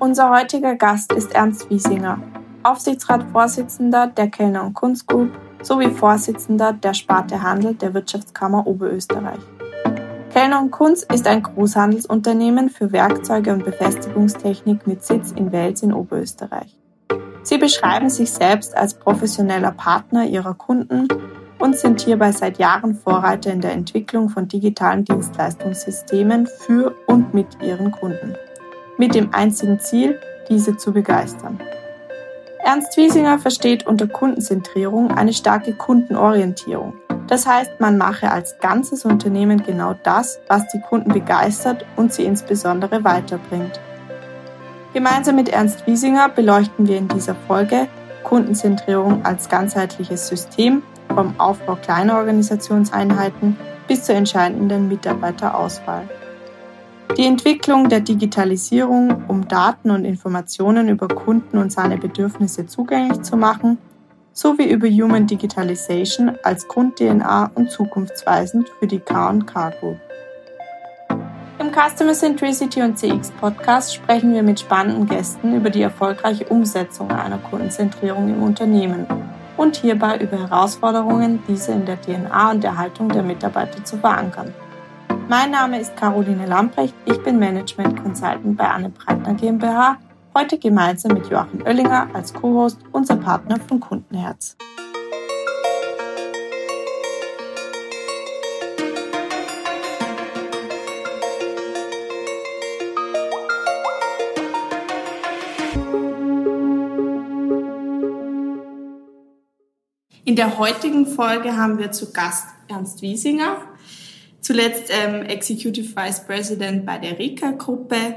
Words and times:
Unser 0.00 0.30
heutiger 0.30 0.76
Gast 0.76 1.12
ist 1.12 1.34
Ernst 1.34 1.68
Wiesinger, 1.70 2.22
Aufsichtsratsvorsitzender 2.62 4.06
der 4.06 4.30
Kellner 4.30 4.62
und 4.64 4.74
Kunst 4.74 5.08
Group 5.08 5.32
sowie 5.60 5.90
Vorsitzender 5.90 6.72
der 6.72 6.94
Sparte 6.94 7.42
Handel 7.42 7.74
der 7.74 7.94
Wirtschaftskammer 7.94 8.64
Oberösterreich. 8.64 9.40
Kellner 10.32 10.60
und 10.60 10.70
Kunz 10.70 11.04
ist 11.12 11.26
ein 11.26 11.42
Großhandelsunternehmen 11.42 12.70
für 12.70 12.92
Werkzeuge 12.92 13.52
und 13.52 13.64
Befestigungstechnik 13.64 14.86
mit 14.86 15.02
Sitz 15.02 15.32
in 15.32 15.50
Wels 15.50 15.82
in 15.82 15.92
Oberösterreich. 15.92 16.78
Sie 17.42 17.58
beschreiben 17.58 18.08
sich 18.08 18.30
selbst 18.30 18.76
als 18.76 18.94
professioneller 18.94 19.72
Partner 19.72 20.24
ihrer 20.26 20.54
Kunden 20.54 21.08
und 21.58 21.76
sind 21.76 22.02
hierbei 22.02 22.30
seit 22.30 22.58
Jahren 22.58 22.94
Vorreiter 22.94 23.52
in 23.52 23.60
der 23.60 23.72
Entwicklung 23.72 24.28
von 24.28 24.46
digitalen 24.46 25.04
Dienstleistungssystemen 25.04 26.46
für 26.46 26.94
und 27.08 27.34
mit 27.34 27.60
ihren 27.60 27.90
Kunden. 27.90 28.36
Mit 28.98 29.14
dem 29.14 29.32
einzigen 29.32 29.78
Ziel, 29.78 30.20
diese 30.48 30.76
zu 30.76 30.92
begeistern. 30.92 31.60
Ernst 32.64 32.96
Wiesinger 32.96 33.38
versteht 33.38 33.86
unter 33.86 34.08
Kundenzentrierung 34.08 35.12
eine 35.12 35.32
starke 35.32 35.72
Kundenorientierung. 35.72 36.94
Das 37.28 37.46
heißt, 37.46 37.78
man 37.78 37.96
mache 37.96 38.32
als 38.32 38.58
ganzes 38.58 39.04
Unternehmen 39.04 39.62
genau 39.62 39.94
das, 40.02 40.40
was 40.48 40.66
die 40.72 40.80
Kunden 40.80 41.12
begeistert 41.12 41.86
und 41.94 42.12
sie 42.12 42.24
insbesondere 42.24 43.04
weiterbringt. 43.04 43.78
Gemeinsam 44.94 45.36
mit 45.36 45.48
Ernst 45.50 45.86
Wiesinger 45.86 46.28
beleuchten 46.28 46.88
wir 46.88 46.96
in 46.96 47.06
dieser 47.06 47.36
Folge 47.46 47.86
Kundenzentrierung 48.24 49.24
als 49.24 49.48
ganzheitliches 49.48 50.26
System 50.26 50.82
vom 51.14 51.38
Aufbau 51.38 51.76
kleiner 51.76 52.16
Organisationseinheiten 52.16 53.56
bis 53.86 54.02
zur 54.04 54.16
entscheidenden 54.16 54.88
Mitarbeiterauswahl. 54.88 56.08
Die 57.16 57.26
Entwicklung 57.26 57.88
der 57.88 58.00
Digitalisierung, 58.00 59.24
um 59.28 59.48
Daten 59.48 59.90
und 59.90 60.04
Informationen 60.04 60.88
über 60.88 61.08
Kunden 61.08 61.58
und 61.58 61.72
seine 61.72 61.96
Bedürfnisse 61.96 62.66
zugänglich 62.66 63.22
zu 63.22 63.36
machen, 63.36 63.78
sowie 64.32 64.70
über 64.70 64.86
Human 64.86 65.26
Digitalization 65.26 66.36
als 66.44 66.68
Grund-DNA 66.68 67.50
und 67.54 67.70
zukunftsweisend 67.70 68.68
für 68.78 68.86
die 68.86 69.00
K&K 69.00 69.70
Group. 69.80 69.96
Im 71.58 71.72
Customer 71.72 72.12
Centricity 72.12 72.82
und 72.82 72.96
CX 72.96 73.32
Podcast 73.32 73.92
sprechen 73.92 74.32
wir 74.32 74.44
mit 74.44 74.60
spannenden 74.60 75.06
Gästen 75.06 75.56
über 75.56 75.70
die 75.70 75.82
erfolgreiche 75.82 76.44
Umsetzung 76.44 77.10
einer 77.10 77.38
Kundenzentrierung 77.38 78.28
im 78.28 78.44
Unternehmen 78.44 79.06
und 79.56 79.74
hierbei 79.74 80.18
über 80.18 80.38
Herausforderungen, 80.38 81.42
diese 81.48 81.72
in 81.72 81.84
der 81.84 82.00
DNA 82.00 82.52
und 82.52 82.62
der 82.62 82.78
Haltung 82.78 83.08
der 83.08 83.24
Mitarbeiter 83.24 83.84
zu 83.84 83.96
verankern. 83.96 84.54
Mein 85.30 85.50
Name 85.50 85.78
ist 85.78 85.94
Caroline 85.94 86.46
Lamprecht, 86.46 86.94
ich 87.04 87.22
bin 87.22 87.38
Management 87.38 88.02
Consultant 88.02 88.56
bei 88.56 88.66
Anne 88.66 88.88
Breitner 88.88 89.34
GmbH, 89.34 89.98
heute 90.34 90.58
gemeinsam 90.58 91.12
mit 91.12 91.28
Joachim 91.28 91.60
Oellinger 91.66 92.08
als 92.14 92.32
Co-Host 92.32 92.78
unser 92.92 93.16
Partner 93.16 93.60
von 93.60 93.78
Kundenherz. 93.78 94.56
In 110.24 110.36
der 110.36 110.56
heutigen 110.56 111.06
Folge 111.06 111.54
haben 111.54 111.76
wir 111.76 111.92
zu 111.92 112.14
Gast 112.14 112.46
Ernst 112.68 113.02
Wiesinger, 113.02 113.58
zuletzt 114.48 114.90
ähm, 114.90 115.26
Executive 115.26 115.94
Vice 115.94 116.24
President 116.24 116.86
bei 116.86 116.96
der 116.96 117.18
Rika-Gruppe. 117.18 118.14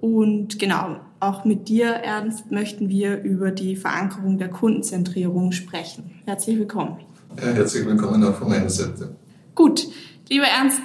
Und 0.00 0.58
genau, 0.58 0.96
auch 1.20 1.44
mit 1.44 1.68
dir, 1.68 1.88
Ernst, 1.88 2.50
möchten 2.50 2.88
wir 2.88 3.20
über 3.20 3.50
die 3.50 3.76
Verankerung 3.76 4.38
der 4.38 4.48
Kundenzentrierung 4.48 5.52
sprechen. 5.52 6.22
Herzlich 6.24 6.58
willkommen. 6.58 7.00
Ja, 7.36 7.48
herzlich 7.48 7.84
willkommen 7.84 8.24
auch 8.24 8.34
von 8.36 8.48
meiner 8.48 8.70
Seite. 8.70 9.14
Gut, 9.54 9.86
lieber 10.28 10.46
Ernst, 10.46 10.80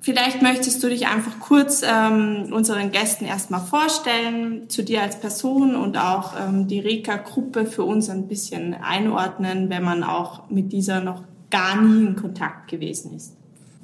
Vielleicht 0.00 0.40
möchtest 0.40 0.84
du 0.84 0.88
dich 0.88 1.08
einfach 1.08 1.40
kurz 1.40 1.82
ähm, 1.82 2.52
unseren 2.52 2.92
Gästen 2.92 3.24
erstmal 3.24 3.60
vorstellen, 3.60 4.70
zu 4.70 4.84
dir 4.84 5.02
als 5.02 5.18
Person 5.18 5.74
und 5.74 5.98
auch 5.98 6.34
ähm, 6.38 6.68
die 6.68 6.78
Reka-Gruppe 6.78 7.66
für 7.66 7.82
uns 7.82 8.08
ein 8.08 8.28
bisschen 8.28 8.74
einordnen, 8.74 9.68
wenn 9.68 9.82
man 9.82 10.04
auch 10.04 10.48
mit 10.48 10.70
dieser 10.70 11.00
noch 11.00 11.24
gar 11.50 11.82
nie 11.82 12.06
in 12.06 12.14
Kontakt 12.14 12.68
gewesen 12.68 13.16
ist. 13.16 13.36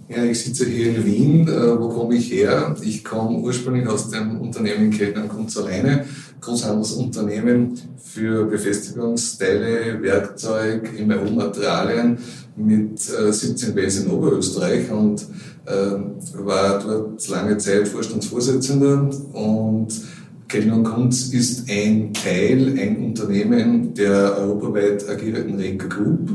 Ja, 0.08 0.24
ich 0.24 0.42
sitze 0.42 0.66
hier 0.66 0.96
in 0.96 1.04
Wien. 1.06 1.48
Äh, 1.48 1.80
wo 1.80 1.88
komme 1.88 2.16
ich 2.16 2.30
her? 2.32 2.74
Ich 2.82 3.04
komme 3.04 3.38
ursprünglich 3.38 3.86
aus 3.86 4.10
dem 4.10 4.40
Unternehmen 4.40 4.90
Kellner 4.90 5.22
Kunz 5.22 5.56
alleine, 5.56 6.04
Großhandelsunternehmen 6.40 7.78
für 8.02 8.44
Befestigungsteile, 8.46 10.02
Werkzeug, 10.02 10.90
MRU-Materialien 10.98 12.18
mit 12.56 12.98
17 12.98 13.70
äh, 13.70 13.72
Base 13.72 14.02
in 14.02 14.10
Oberösterreich 14.10 14.90
und 14.90 15.22
äh, 15.66 16.44
war 16.44 16.80
dort 16.80 17.28
lange 17.28 17.56
Zeit 17.58 17.88
Vorstandsvorsitzender 17.88 19.08
und 19.32 19.88
Kellner 20.48 20.82
Kunz 20.82 21.32
ist 21.32 21.70
ein 21.70 22.12
Teil, 22.12 22.78
ein 22.78 23.02
Unternehmen 23.02 23.94
der 23.94 24.36
europaweit 24.36 25.08
agierenden 25.08 25.54
Reka 25.56 25.86
Group. 25.86 26.30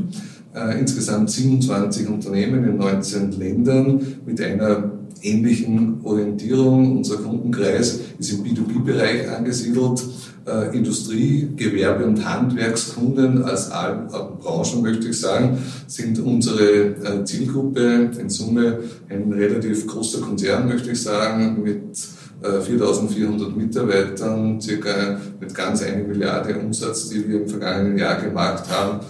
Äh, 0.58 0.80
insgesamt 0.80 1.30
27 1.30 2.08
Unternehmen 2.08 2.64
in 2.64 2.78
19 2.78 3.32
Ländern 3.32 4.00
mit 4.26 4.40
einer 4.40 4.90
ähnlichen 5.22 6.00
Orientierung. 6.02 6.98
Unser 6.98 7.18
Kundenkreis 7.18 8.00
ist 8.18 8.32
im 8.32 8.44
B2B-Bereich 8.44 9.28
angesiedelt. 9.28 10.02
Äh, 10.46 10.76
Industrie, 10.76 11.48
Gewerbe 11.54 12.06
und 12.06 12.24
Handwerkskunden 12.24 13.44
als 13.44 13.70
allen 13.70 14.08
Branchen, 14.08 14.82
möchte 14.82 15.08
ich 15.08 15.20
sagen, 15.20 15.58
sind 15.86 16.18
unsere 16.18 16.64
äh, 16.64 17.24
Zielgruppe. 17.24 18.10
In 18.18 18.28
Summe 18.28 18.80
ein 19.08 19.32
relativ 19.32 19.86
großer 19.86 20.20
Konzern, 20.22 20.66
möchte 20.66 20.90
ich 20.90 21.02
sagen, 21.02 21.62
mit 21.62 21.96
4.400 22.42 23.46
äh, 23.46 23.56
Mitarbeitern, 23.56 24.60
circa 24.60 25.20
mit 25.40 25.54
ganz 25.54 25.82
eine 25.82 26.04
Milliarde 26.04 26.56
Umsatz, 26.58 27.10
die 27.10 27.28
wir 27.28 27.42
im 27.42 27.48
vergangenen 27.48 27.98
Jahr 27.98 28.20
gemacht 28.20 28.64
haben 28.70 29.00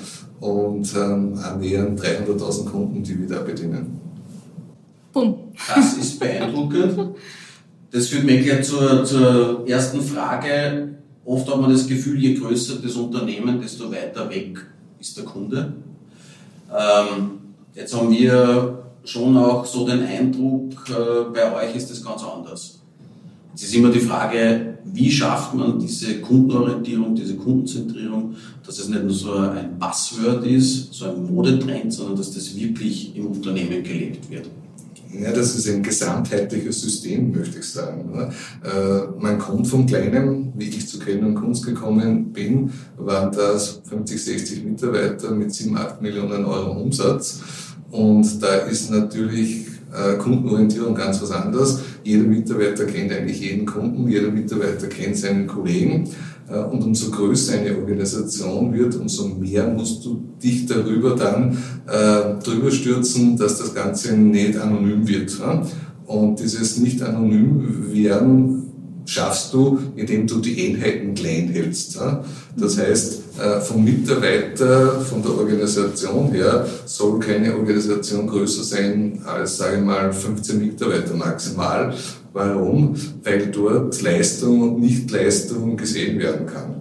und 0.41 0.95
ähm, 0.95 1.39
annähernd 1.43 2.01
300.000 2.01 2.65
Kunden, 2.67 3.03
die 3.03 3.19
wir 3.19 3.29
da 3.29 3.43
bedienen. 3.43 4.01
Bumm. 5.13 5.53
Das 5.75 5.95
ist 5.95 6.21
beeindruckend. 6.21 7.17
Das 7.91 8.09
führt 8.09 8.25
mich 8.25 8.45
gleich 8.45 8.65
zur, 8.65 9.05
zur 9.05 9.69
ersten 9.69 10.01
Frage. 10.01 10.97
Oft 11.25 11.51
hat 11.51 11.61
man 11.61 11.73
das 11.73 11.87
Gefühl, 11.87 12.19
je 12.19 12.35
größer 12.35 12.77
das 12.83 12.95
Unternehmen, 12.95 13.61
desto 13.61 13.91
weiter 13.91 14.29
weg 14.31 14.59
ist 15.01 15.17
der 15.17 15.25
Kunde. 15.25 15.73
Ähm, 16.71 17.31
jetzt 17.75 17.95
haben 17.95 18.11
wir 18.11 18.79
schon 19.05 19.37
auch 19.37 19.65
so 19.65 19.87
den 19.87 20.03
Eindruck, 20.03 20.73
äh, 20.91 21.31
bei 21.33 21.55
euch 21.55 21.77
ist 21.77 21.91
das 21.91 22.05
ganz 22.05 22.23
anders. 22.23 22.78
Jetzt 23.59 23.71
ist 23.71 23.75
immer 23.75 23.91
die 23.91 23.99
Frage, 23.99 24.79
wie 24.85 25.11
schafft 25.11 25.53
man 25.53 25.81
diese 25.81 26.21
Kundenorientierung, 26.21 27.13
diese 27.17 27.35
Kundenzentrierung, 27.35 28.37
dass 28.65 28.79
es 28.79 28.89
nicht 28.89 29.03
nur 29.03 29.13
so 29.13 29.33
ein 29.35 29.77
Buzzword 29.77 30.47
ist, 30.47 30.95
so 30.95 31.07
ein 31.07 31.25
Modetrend, 31.25 31.93
sondern 31.93 32.15
dass 32.15 32.33
das 32.33 32.55
wirklich 32.55 33.17
im 33.17 33.27
Unternehmen 33.27 33.83
gelebt 33.83 34.31
wird. 34.31 34.49
Ja, 35.13 35.33
das 35.33 35.57
ist 35.57 35.69
ein 35.69 35.83
gesamtheitliches 35.83 36.83
System, 36.83 37.33
möchte 37.33 37.59
ich 37.59 37.65
sagen. 37.65 38.33
Äh, 38.63 39.21
man 39.21 39.41
kommt 39.41 39.67
vom 39.67 39.87
Kleinen, 39.87 40.53
wie 40.57 40.69
ich 40.69 40.87
zu 40.87 41.01
Kellner 41.01 41.27
und 41.27 41.35
Kunst 41.35 41.67
gekommen 41.67 42.33
bin, 42.33 42.71
waren 42.97 43.33
das 43.33 43.83
50, 43.89 44.23
60 44.23 44.65
Mitarbeiter 44.67 45.33
mit 45.33 45.53
7, 45.53 45.77
8 45.77 46.01
Millionen 46.01 46.45
Euro 46.45 46.81
Umsatz. 46.81 47.41
Und 47.91 48.41
da 48.41 48.55
ist 48.59 48.93
natürlich 48.93 49.78
Kundenorientierung 50.19 50.95
ganz 50.95 51.23
was 51.23 51.31
anderes. 51.31 51.81
Jeder 52.05 52.25
Mitarbeiter 52.25 52.85
kennt 52.85 53.13
eigentlich 53.13 53.41
jeden 53.41 53.67
Kunden, 53.67 54.09
jeder 54.09 54.31
Mitarbeiter 54.31 54.87
kennt 54.87 55.17
seinen 55.17 55.47
Kollegen. 55.47 56.09
Äh, 56.51 56.59
und 56.59 56.83
umso 56.83 57.11
größer 57.11 57.59
eine 57.59 57.77
Organisation 57.77 58.73
wird, 58.73 58.97
umso 58.97 59.29
mehr 59.29 59.69
musst 59.69 60.05
du 60.05 60.23
dich 60.43 60.67
darüber 60.67 61.15
dann 61.15 61.57
äh, 61.87 62.43
drüber 62.43 62.71
stürzen, 62.71 63.37
dass 63.37 63.59
das 63.59 63.75
Ganze 63.75 64.17
nicht 64.17 64.57
anonym 64.57 65.07
wird. 65.07 65.39
Ja? 65.39 65.67
Und 66.07 66.41
dieses 66.41 66.79
nicht 66.79 67.03
anonym 67.03 67.93
werden 67.93 68.65
schaffst 69.05 69.53
du, 69.55 69.79
indem 69.97 70.27
du 70.27 70.39
die 70.39 70.69
Einheiten 70.69 71.15
klein 71.15 71.49
hältst. 71.49 71.97
Ja? 71.97 72.25
Das 72.57 72.79
heißt, 72.79 73.15
äh, 73.15 73.19
vom 73.63 73.85
Mitarbeiter, 73.85 75.01
von 75.01 75.23
der 75.23 75.33
Organisation 75.33 76.33
her, 76.33 76.67
soll 76.85 77.19
keine 77.21 77.57
Organisation 77.57 78.27
größer 78.27 78.65
sein 78.65 79.21
als, 79.25 79.59
sage 79.59 79.77
ich 79.77 79.85
mal, 79.85 80.13
15 80.13 80.59
Mitarbeiter 80.59 81.15
maximal. 81.15 81.95
Warum? 82.33 82.95
Weil 83.25 83.47
dort 83.47 84.01
Leistung 84.03 84.61
und 84.61 84.81
Nichtleistung 84.81 85.77
gesehen 85.77 86.19
werden 86.19 86.47
kann. 86.47 86.79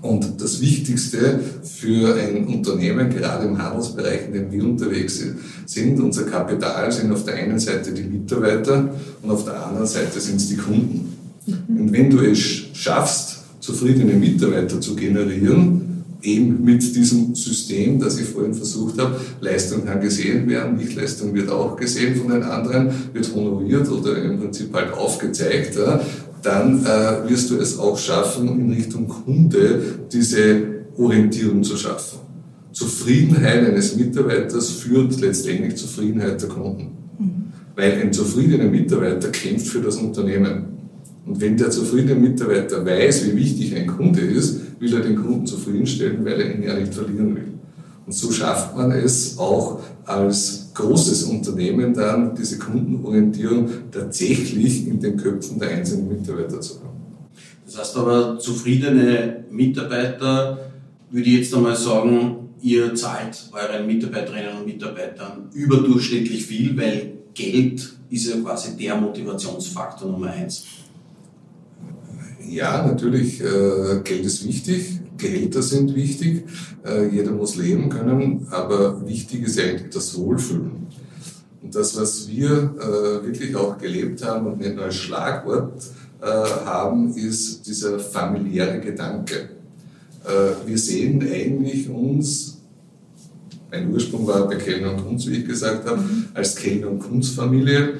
Und 0.00 0.40
das 0.40 0.60
Wichtigste 0.60 1.40
für 1.62 2.14
ein 2.14 2.46
Unternehmen, 2.46 3.10
gerade 3.10 3.46
im 3.46 3.60
Handelsbereich, 3.60 4.26
in 4.26 4.32
dem 4.32 4.52
wir 4.52 4.62
unterwegs 4.62 5.24
sind, 5.66 6.00
unser 6.00 6.22
Kapital 6.22 6.92
sind 6.92 7.12
auf 7.12 7.24
der 7.24 7.34
einen 7.34 7.58
Seite 7.58 7.92
die 7.92 8.02
Mitarbeiter 8.02 8.90
und 9.22 9.30
auf 9.30 9.44
der 9.44 9.66
anderen 9.66 9.86
Seite 9.88 10.20
sind 10.20 10.36
es 10.36 10.48
die 10.48 10.56
Kunden. 10.56 11.16
Mhm. 11.46 11.80
Und 11.80 11.92
wenn 11.92 12.10
du 12.10 12.20
es 12.20 12.38
schaffst, 12.74 13.37
zufriedene 13.68 14.14
Mitarbeiter 14.14 14.80
zu 14.80 14.96
generieren, 14.96 16.04
eben 16.22 16.64
mit 16.64 16.96
diesem 16.96 17.34
System, 17.34 18.00
das 18.00 18.18
ich 18.18 18.26
vorhin 18.26 18.54
versucht 18.54 18.98
habe, 18.98 19.20
Leistung 19.42 19.84
kann 19.84 20.00
gesehen 20.00 20.48
werden, 20.48 20.78
Nichtleistung 20.78 21.34
wird 21.34 21.50
auch 21.50 21.76
gesehen 21.76 22.16
von 22.16 22.32
den 22.32 22.44
anderen, 22.44 22.90
wird 23.12 23.30
honoriert 23.34 23.86
oder 23.90 24.16
im 24.22 24.38
Prinzip 24.40 24.72
halt 24.72 24.94
aufgezeigt, 24.94 25.78
dann 26.42 26.82
äh, 26.86 27.28
wirst 27.28 27.50
du 27.50 27.56
es 27.56 27.78
auch 27.78 27.98
schaffen, 27.98 28.48
in 28.58 28.72
Richtung 28.72 29.06
Kunde 29.06 29.82
diese 30.10 30.62
Orientierung 30.96 31.62
zu 31.62 31.76
schaffen. 31.76 32.20
Zufriedenheit 32.72 33.66
eines 33.66 33.96
Mitarbeiters 33.96 34.70
führt 34.70 35.20
letztendlich 35.20 35.76
Zufriedenheit 35.76 36.40
der 36.40 36.48
Kunden. 36.48 36.88
Mhm. 37.18 37.52
Weil 37.76 38.00
ein 38.00 38.12
zufriedener 38.14 38.64
Mitarbeiter 38.70 39.28
kämpft 39.28 39.66
für 39.66 39.80
das 39.80 39.96
Unternehmen. 39.96 40.77
Und 41.28 41.38
wenn 41.42 41.58
der 41.58 41.70
zufriedene 41.70 42.14
Mitarbeiter 42.14 42.84
weiß, 42.84 43.26
wie 43.26 43.36
wichtig 43.36 43.76
ein 43.76 43.86
Kunde 43.86 44.22
ist, 44.22 44.80
will 44.80 44.94
er 44.94 45.00
den 45.00 45.16
Kunden 45.16 45.46
zufriedenstellen, 45.46 46.24
weil 46.24 46.40
er 46.40 46.54
ihn 46.54 46.62
ja 46.62 46.74
nicht 46.74 46.94
verlieren 46.94 47.36
will. 47.36 47.52
Und 48.06 48.12
so 48.12 48.32
schafft 48.32 48.74
man 48.74 48.90
es 48.92 49.36
auch 49.38 49.80
als 50.06 50.70
großes 50.72 51.24
Unternehmen 51.24 51.92
dann, 51.92 52.34
diese 52.34 52.58
Kundenorientierung 52.58 53.68
tatsächlich 53.90 54.86
in 54.86 55.00
den 55.00 55.18
Köpfen 55.18 55.58
der 55.58 55.68
einzelnen 55.68 56.08
Mitarbeiter 56.08 56.62
zu 56.62 56.76
haben. 56.76 56.96
Das 57.66 57.78
heißt 57.78 57.96
aber, 57.98 58.38
zufriedene 58.38 59.44
Mitarbeiter, 59.50 60.70
würde 61.10 61.28
ich 61.28 61.40
jetzt 61.40 61.54
einmal 61.54 61.76
sagen, 61.76 62.48
ihr 62.62 62.94
zahlt 62.94 63.50
euren 63.52 63.86
Mitarbeiterinnen 63.86 64.56
und 64.60 64.66
Mitarbeitern 64.66 65.50
überdurchschnittlich 65.52 66.46
viel, 66.46 66.74
weil 66.78 67.12
Geld 67.34 67.86
ist 68.08 68.30
ja 68.30 68.36
quasi 68.40 68.78
der 68.78 68.96
Motivationsfaktor 68.96 70.10
Nummer 70.10 70.30
eins. 70.30 70.64
Ja, 72.48 72.86
natürlich, 72.86 73.40
äh, 73.42 74.00
Geld 74.04 74.24
ist 74.24 74.46
wichtig, 74.46 75.00
Gehälter 75.18 75.62
sind 75.62 75.94
wichtig, 75.94 76.44
äh, 76.86 77.08
jeder 77.08 77.32
muss 77.32 77.56
leben 77.56 77.90
können, 77.90 78.46
aber 78.50 79.06
wichtig 79.06 79.42
ist 79.42 79.60
eigentlich 79.60 79.90
das 79.92 80.16
Wohlfühlen. 80.16 80.86
Und 81.62 81.74
das, 81.74 81.96
was 82.00 82.28
wir 82.28 82.50
äh, 82.50 83.26
wirklich 83.26 83.54
auch 83.54 83.76
gelebt 83.76 84.24
haben 84.24 84.46
und 84.46 84.64
ein 84.64 84.76
neues 84.76 84.94
Schlagwort 84.94 85.82
äh, 86.22 86.26
haben, 86.26 87.14
ist 87.14 87.66
dieser 87.66 87.98
familiäre 87.98 88.80
Gedanke. 88.80 89.50
Äh, 90.24 90.66
wir 90.66 90.78
sehen 90.78 91.20
eigentlich 91.22 91.88
uns, 91.90 92.58
mein 93.70 93.92
Ursprung 93.92 94.26
war 94.26 94.48
bei 94.48 94.56
Kellner 94.56 94.92
und 94.92 95.04
Kunz, 95.04 95.26
wie 95.26 95.38
ich 95.38 95.46
gesagt 95.46 95.86
habe, 95.86 96.00
mhm. 96.00 96.28
als 96.32 96.56
Kellner 96.56 96.90
und 96.90 97.00
Kunz-Familie. 97.00 97.94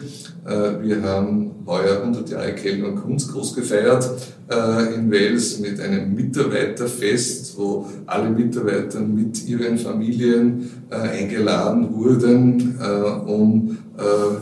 Äh, 0.46 0.82
wir 0.82 1.02
haben 1.02 1.47
100 1.76 2.30
Jahre 2.30 2.54
Kellner 2.54 2.88
und 2.88 2.96
Kunst 2.96 3.32
groß 3.32 3.54
gefeiert 3.54 4.10
äh, 4.50 4.94
in 4.94 5.10
Wales 5.10 5.60
mit 5.60 5.80
einem 5.80 6.14
Mitarbeiterfest, 6.14 7.58
wo 7.58 7.86
alle 8.06 8.30
Mitarbeiter 8.30 9.00
mit 9.00 9.46
ihren 9.46 9.78
Familien 9.78 10.70
äh, 10.90 10.94
eingeladen 10.94 11.94
wurden, 11.94 12.78
um 13.26 13.78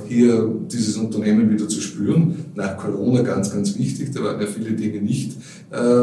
hier 0.06 0.54
dieses 0.70 0.98
Unternehmen 0.98 1.50
wieder 1.50 1.66
zu 1.66 1.80
spüren. 1.80 2.44
Nach 2.54 2.76
Corona 2.76 3.22
ganz, 3.22 3.50
ganz 3.50 3.78
wichtig, 3.78 4.10
da 4.12 4.22
waren 4.22 4.38
ja 4.38 4.46
viele 4.46 4.72
Dinge 4.72 5.00
nicht 5.00 5.38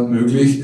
möglich. 0.09 0.63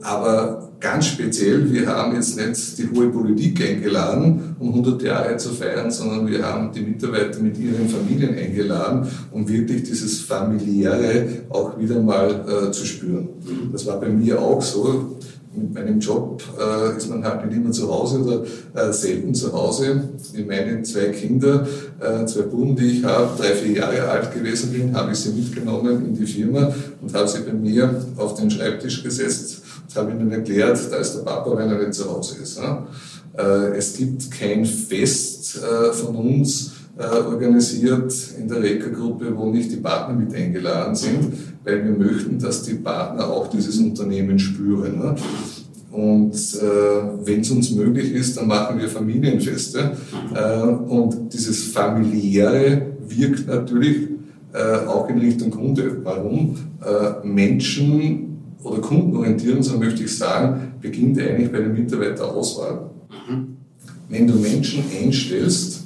Aber 0.00 0.59
ganz 0.80 1.06
speziell, 1.06 1.70
wir 1.70 1.86
haben 1.86 2.14
jetzt 2.14 2.36
nicht 2.36 2.78
die 2.78 2.88
hohe 2.90 3.10
Politik 3.10 3.60
eingeladen, 3.62 4.56
um 4.58 4.68
100 4.68 5.02
Jahre 5.02 5.36
zu 5.36 5.50
feiern, 5.50 5.90
sondern 5.90 6.26
wir 6.26 6.42
haben 6.42 6.72
die 6.72 6.80
Mitarbeiter 6.80 7.38
mit 7.40 7.58
ihren 7.58 7.88
Familien 7.88 8.34
eingeladen, 8.34 9.06
um 9.30 9.46
wirklich 9.46 9.82
dieses 9.82 10.20
familiäre 10.22 11.26
auch 11.50 11.78
wieder 11.78 12.00
mal 12.00 12.30
äh, 12.48 12.70
zu 12.70 12.86
spüren. 12.86 13.28
Das 13.72 13.86
war 13.86 14.00
bei 14.00 14.08
mir 14.08 14.40
auch 14.40 14.62
so. 14.62 15.16
Mit 15.52 15.74
meinem 15.74 15.98
Job 15.98 16.40
äh, 16.60 16.96
ist 16.96 17.10
man 17.10 17.24
halt 17.24 17.44
nicht 17.44 17.56
immer 17.56 17.72
zu 17.72 17.92
Hause 17.92 18.20
oder 18.20 18.88
äh, 18.88 18.92
selten 18.92 19.34
zu 19.34 19.52
Hause. 19.52 20.08
Wie 20.32 20.44
meine 20.44 20.80
zwei 20.84 21.06
Kinder, 21.06 21.66
äh, 21.98 22.24
zwei 22.24 22.42
Buben, 22.42 22.76
die 22.76 22.98
ich 22.98 23.04
habe, 23.04 23.30
drei, 23.36 23.48
vier 23.56 23.78
Jahre 23.78 24.08
alt 24.08 24.32
gewesen 24.32 24.72
bin, 24.72 24.94
habe 24.94 25.10
ich 25.10 25.18
sie 25.18 25.32
mitgenommen 25.32 26.06
in 26.06 26.14
die 26.14 26.24
Firma 26.24 26.72
und 27.02 27.12
habe 27.12 27.26
sie 27.26 27.40
bei 27.40 27.52
mir 27.52 28.06
auf 28.16 28.34
den 28.34 28.48
Schreibtisch 28.48 29.02
gesetzt 29.02 29.59
das 29.90 30.02
habe 30.02 30.12
ich 30.12 30.20
ihnen 30.20 30.30
erklärt, 30.30 30.78
da 30.92 30.96
ist 30.98 31.16
der 31.16 31.22
Papa, 31.22 31.56
wenn 31.56 31.68
er 31.68 31.78
nicht 31.78 31.94
zu 31.94 32.08
Hause 32.08 32.40
ist. 32.40 32.60
Äh, 33.36 33.76
es 33.76 33.96
gibt 33.96 34.30
kein 34.30 34.64
Fest 34.64 35.58
äh, 35.58 35.92
von 35.92 36.14
uns 36.14 36.72
äh, 36.96 37.02
organisiert 37.02 38.14
in 38.38 38.46
der 38.46 38.62
Reka-Gruppe, 38.62 39.36
wo 39.36 39.46
nicht 39.46 39.72
die 39.72 39.78
Partner 39.78 40.14
mit 40.14 40.32
eingeladen 40.32 40.94
sind, 40.94 41.32
weil 41.64 41.84
wir 41.84 41.92
möchten, 41.92 42.38
dass 42.38 42.62
die 42.62 42.74
Partner 42.74 43.26
auch 43.26 43.48
dieses 43.48 43.78
Unternehmen 43.78 44.38
spüren. 44.38 45.16
Und 45.90 46.34
äh, 46.34 47.26
wenn 47.26 47.40
es 47.40 47.50
uns 47.50 47.72
möglich 47.72 48.12
ist, 48.12 48.36
dann 48.36 48.46
machen 48.46 48.78
wir 48.78 48.88
Familienfeste. 48.88 49.90
Äh, 50.32 50.62
und 50.62 51.32
dieses 51.32 51.64
familiäre 51.72 52.92
wirkt 53.08 53.48
natürlich 53.48 54.08
äh, 54.52 54.86
auch 54.86 55.08
in 55.08 55.18
Richtung 55.18 55.50
Kunde. 55.50 55.98
Warum? 56.04 56.56
Menschen 57.22 58.29
oder 58.62 58.80
kundenorientieren, 58.80 59.62
so 59.62 59.78
möchte 59.78 60.04
ich 60.04 60.16
sagen, 60.16 60.72
beginnt 60.80 61.18
eigentlich 61.18 61.50
bei 61.50 61.58
der 61.58 61.68
Mitarbeiterauswahl. 61.68 62.90
Mhm. 63.28 63.56
Wenn 64.08 64.26
du 64.26 64.34
Menschen 64.34 64.84
einstellst, 65.00 65.84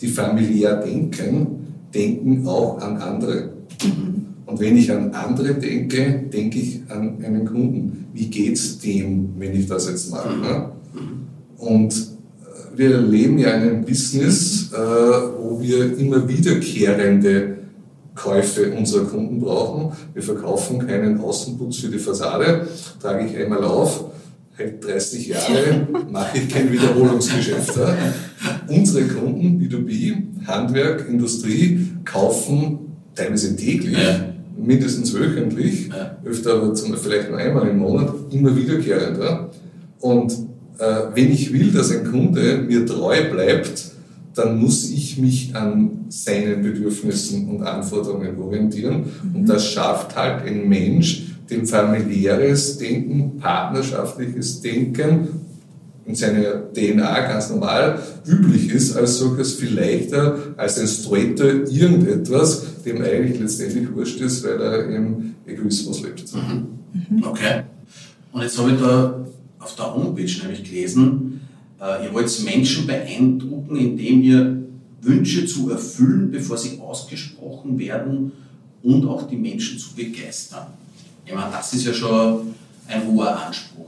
die 0.00 0.08
familiär 0.08 0.76
denken, 0.76 1.46
denken 1.92 2.46
auch 2.46 2.80
an 2.80 2.96
andere. 2.98 3.50
Mhm. 3.82 4.24
Und 4.46 4.60
wenn 4.60 4.76
ich 4.76 4.92
an 4.92 5.10
andere 5.12 5.54
denke, 5.54 6.24
denke 6.32 6.58
ich 6.58 6.82
an 6.88 7.24
einen 7.24 7.44
Kunden. 7.44 8.06
Wie 8.12 8.26
geht's 8.26 8.78
dem, 8.78 9.30
wenn 9.38 9.54
ich 9.54 9.66
das 9.66 9.88
jetzt 9.88 10.10
mache? 10.10 10.36
Ne? 10.36 10.68
Und 11.58 11.92
äh, 11.92 12.78
wir 12.78 13.00
leben 13.00 13.38
ja 13.38 13.54
in 13.54 13.62
einem 13.62 13.84
Business, 13.84 14.70
äh, 14.72 14.76
wo 14.76 15.60
wir 15.60 15.98
immer 15.98 16.28
wiederkehrende 16.28 17.63
Käufe 18.14 18.70
unserer 18.72 19.04
Kunden 19.04 19.40
brauchen. 19.40 19.92
Wir 20.12 20.22
verkaufen 20.22 20.86
keinen 20.86 21.20
Außenputz 21.20 21.78
für 21.78 21.88
die 21.88 21.98
Fassade, 21.98 22.68
trage 23.00 23.26
ich 23.26 23.36
einmal 23.36 23.64
auf, 23.64 24.04
hält 24.56 24.84
30 24.84 25.28
Jahre, 25.28 25.88
mache 26.10 26.38
ich 26.38 26.48
kein 26.48 26.72
Wiederholungsgeschäft. 26.72 27.74
Unsere 28.68 29.06
Kunden, 29.06 29.60
B2B, 29.60 30.46
Handwerk, 30.46 31.08
Industrie, 31.08 31.88
kaufen 32.04 32.78
teilweise 33.14 33.56
täglich, 33.56 33.98
ja. 33.98 34.32
mindestens 34.56 35.14
wöchentlich, 35.14 35.88
ja. 35.88 36.16
öfter 36.24 36.54
aber 36.54 36.74
zum, 36.74 36.96
vielleicht 36.96 37.30
nur 37.30 37.38
einmal 37.38 37.68
im 37.68 37.78
Monat, 37.78 38.12
immer 38.30 38.56
wiederkehrend. 38.56 39.18
Und 40.00 40.32
äh, 40.78 40.84
wenn 41.14 41.32
ich 41.32 41.52
will, 41.52 41.72
dass 41.72 41.90
ein 41.90 42.10
Kunde 42.10 42.58
mir 42.58 42.86
treu 42.86 43.30
bleibt, 43.30 43.93
dann 44.34 44.58
muss 44.60 44.90
ich 44.90 45.18
mich 45.18 45.54
an 45.54 46.06
seinen 46.08 46.62
Bedürfnissen 46.62 47.48
und 47.48 47.62
Anforderungen 47.62 48.38
orientieren. 48.38 49.04
Mhm. 49.22 49.36
Und 49.36 49.48
das 49.48 49.66
schafft 49.66 50.16
halt 50.16 50.46
ein 50.46 50.68
Mensch, 50.68 51.26
dem 51.50 51.66
familiäres 51.66 52.78
Denken, 52.78 53.38
partnerschaftliches 53.38 54.60
Denken 54.60 55.28
in 56.06 56.14
seiner 56.14 56.72
DNA 56.72 57.20
ganz 57.28 57.50
normal 57.50 57.98
üblich 58.26 58.70
ist, 58.70 58.96
als 58.96 59.18
solches 59.18 59.54
viel 59.54 59.74
leichter 59.74 60.36
als 60.56 60.78
ein 60.78 60.86
straighter 60.86 61.66
irgendetwas, 61.70 62.82
dem 62.84 63.00
eigentlich 63.02 63.40
letztendlich 63.40 63.92
wurscht 63.94 64.20
ist, 64.20 64.44
weil 64.44 64.60
er 64.60 64.86
im 64.88 65.34
Egoismus 65.46 66.02
lebt. 66.02 66.24
Mhm. 66.34 67.24
Okay. 67.24 67.62
Und 68.32 68.42
jetzt 68.42 68.58
habe 68.58 68.72
ich 68.72 68.80
da 68.80 69.24
auf 69.58 69.76
der 69.76 69.94
Homepage 69.94 70.30
nämlich 70.42 70.64
gelesen, 70.64 71.23
ihr 72.04 72.12
wollt 72.12 72.44
Menschen 72.44 72.86
beeindrucken, 72.86 73.76
indem 73.76 74.22
ihr 74.22 74.62
Wünsche 75.02 75.46
zu 75.46 75.70
erfüllen, 75.70 76.30
bevor 76.30 76.56
sie 76.56 76.78
ausgesprochen 76.80 77.78
werden 77.78 78.32
und 78.82 79.06
auch 79.06 79.28
die 79.28 79.36
Menschen 79.36 79.78
zu 79.78 79.94
begeistern. 79.94 80.66
Ich 81.26 81.34
meine, 81.34 81.50
das 81.52 81.72
ist 81.74 81.86
ja 81.86 81.92
schon 81.92 82.54
ein 82.86 83.06
hoher 83.06 83.46
Anspruch. 83.46 83.84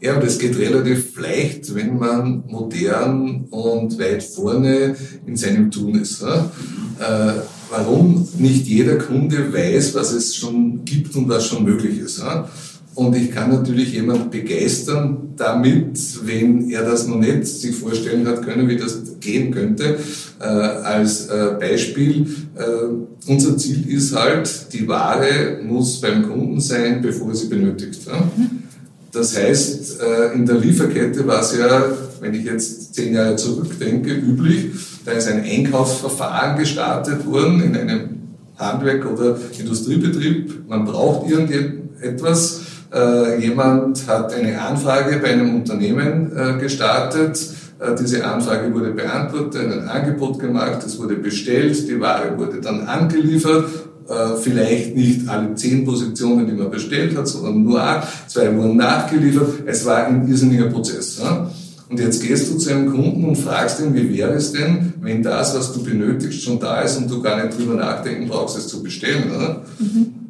Ja, 0.00 0.16
und 0.16 0.24
es 0.24 0.38
geht 0.38 0.58
relativ 0.58 1.18
leicht, 1.18 1.74
wenn 1.74 1.98
man 1.98 2.44
modern 2.46 3.46
und 3.50 3.98
weit 3.98 4.22
vorne 4.22 4.94
in 5.26 5.36
seinem 5.36 5.70
Tun 5.70 5.94
ist. 5.94 6.22
Äh, 6.22 7.32
warum 7.70 8.28
nicht 8.38 8.66
jeder 8.66 8.98
Kunde 8.98 9.52
weiß, 9.52 9.94
was 9.94 10.12
es 10.12 10.36
schon 10.36 10.84
gibt 10.84 11.16
und 11.16 11.28
was 11.28 11.46
schon 11.46 11.64
möglich 11.64 11.98
ist. 11.98 12.22
Und 12.96 13.14
ich 13.14 13.30
kann 13.30 13.50
natürlich 13.50 13.92
jemand 13.92 14.30
begeistern 14.30 15.34
damit, 15.36 15.98
wenn 16.24 16.70
er 16.70 16.82
das 16.82 17.06
noch 17.06 17.18
nicht 17.18 17.46
sich 17.46 17.76
vorstellen 17.76 18.26
hat 18.26 18.42
können, 18.42 18.68
wie 18.68 18.78
das 18.78 18.98
gehen 19.20 19.52
könnte. 19.52 19.98
Äh, 20.40 20.44
als 20.44 21.26
äh, 21.26 21.56
Beispiel, 21.60 22.26
äh, 22.54 23.30
unser 23.30 23.58
Ziel 23.58 23.86
ist 23.90 24.16
halt, 24.16 24.72
die 24.72 24.88
Ware 24.88 25.58
muss 25.62 26.00
beim 26.00 26.26
Kunden 26.26 26.58
sein, 26.58 27.02
bevor 27.02 27.34
sie 27.34 27.48
benötigt. 27.48 28.00
Ja? 28.06 28.30
Das 29.12 29.36
heißt, 29.36 30.00
äh, 30.00 30.34
in 30.34 30.46
der 30.46 30.56
Lieferkette 30.56 31.26
war 31.26 31.42
es 31.42 31.54
ja, 31.54 31.84
wenn 32.22 32.32
ich 32.32 32.46
jetzt 32.46 32.94
zehn 32.94 33.12
Jahre 33.12 33.36
zurückdenke, 33.36 34.10
üblich, 34.14 34.70
da 35.04 35.12
ist 35.12 35.28
ein 35.28 35.44
Einkaufsverfahren 35.44 36.58
gestartet 36.58 37.26
worden 37.26 37.62
in 37.62 37.76
einem 37.76 38.00
Handwerk 38.56 39.04
oder 39.04 39.38
Industriebetrieb, 39.58 40.66
man 40.66 40.86
braucht 40.86 41.30
irgendetwas. 41.30 42.62
Äh, 42.96 43.40
jemand 43.40 44.06
hat 44.06 44.32
eine 44.32 44.58
Anfrage 44.58 45.18
bei 45.18 45.28
einem 45.28 45.54
Unternehmen 45.54 46.32
äh, 46.34 46.58
gestartet, 46.58 47.38
äh, 47.78 47.94
diese 47.94 48.24
Anfrage 48.24 48.72
wurde 48.72 48.92
beantwortet, 48.92 49.70
ein 49.70 49.86
Angebot 49.86 50.38
gemacht, 50.38 50.78
es 50.86 50.98
wurde 50.98 51.16
bestellt, 51.16 51.86
die 51.88 52.00
Ware 52.00 52.38
wurde 52.38 52.58
dann 52.62 52.86
angeliefert 52.86 53.66
äh, 54.08 54.36
vielleicht 54.40 54.96
nicht 54.96 55.28
alle 55.28 55.54
zehn 55.56 55.84
Positionen, 55.84 56.46
die 56.46 56.54
man 56.54 56.70
bestellt 56.70 57.14
hat, 57.18 57.28
sondern 57.28 57.64
nur 57.64 57.82
acht, 57.82 58.30
zwei 58.30 58.54
wurden 58.56 58.76
nachgeliefert. 58.76 59.48
Es 59.66 59.84
war 59.84 60.06
ein 60.06 60.26
irrsinniger 60.26 60.66
Prozess. 60.66 61.20
Und 61.88 62.00
jetzt 62.00 62.22
gehst 62.22 62.50
du 62.50 62.56
zu 62.56 62.70
einem 62.70 62.90
Kunden 62.90 63.24
und 63.24 63.36
fragst 63.36 63.80
ihn, 63.80 63.94
wie 63.94 64.16
wäre 64.16 64.34
es 64.34 64.52
denn, 64.52 64.94
wenn 65.02 65.22
das, 65.22 65.54
was 65.56 65.72
du 65.72 65.82
benötigst, 65.82 66.42
schon 66.42 66.58
da 66.58 66.80
ist 66.80 66.96
und 66.96 67.10
du 67.10 67.20
gar 67.20 67.44
nicht 67.44 67.58
drüber 67.58 67.74
nachdenken 67.74 68.28
brauchst, 68.28 68.56
es 68.56 68.68
zu 68.68 68.82
bestellen. 68.82 69.62
Mhm 69.78 70.14
äh, 70.22 70.25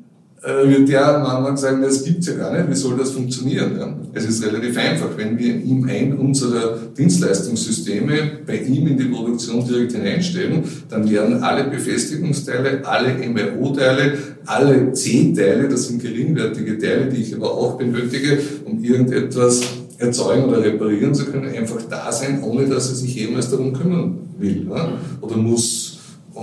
wird 0.46 0.88
der 0.88 1.18
manchmal 1.18 1.56
sagen, 1.56 1.82
das 1.82 2.04
gibt's 2.04 2.26
ja 2.28 2.34
gar 2.34 2.52
nicht, 2.52 2.70
wie 2.70 2.74
soll 2.74 2.96
das 2.96 3.10
funktionieren? 3.10 3.76
Ja? 3.78 3.96
Es 4.12 4.26
ist 4.26 4.44
relativ 4.44 4.76
einfach, 4.78 5.08
wenn 5.16 5.36
wir 5.36 5.56
ihm 5.56 5.88
ein 5.88 6.16
unserer 6.16 6.78
Dienstleistungssysteme 6.96 8.40
bei 8.46 8.58
ihm 8.58 8.86
in 8.86 8.96
die 8.96 9.06
Produktion 9.06 9.66
direkt 9.66 9.92
hineinstellen, 9.92 10.62
dann 10.88 11.10
werden 11.10 11.42
alle 11.42 11.64
Befestigungsteile, 11.64 12.86
alle 12.86 13.14
MRO-Teile, 13.28 14.12
alle 14.46 14.92
C-Teile, 14.92 15.68
das 15.68 15.88
sind 15.88 16.00
geringwertige 16.00 16.78
Teile, 16.78 17.06
die 17.06 17.22
ich 17.22 17.34
aber 17.34 17.52
auch 17.52 17.76
benötige, 17.76 18.38
um 18.64 18.82
irgendetwas 18.82 19.62
erzeugen 19.98 20.44
oder 20.44 20.62
reparieren 20.62 21.14
zu 21.14 21.24
können, 21.26 21.52
einfach 21.54 21.82
da 21.88 22.12
sein, 22.12 22.42
ohne 22.42 22.66
dass 22.66 22.90
er 22.90 22.94
sich 22.96 23.14
jemals 23.14 23.50
darum 23.50 23.72
kümmern 23.72 24.18
will 24.38 24.66
ja? 24.68 24.92
oder 25.20 25.36
muss. 25.36 25.85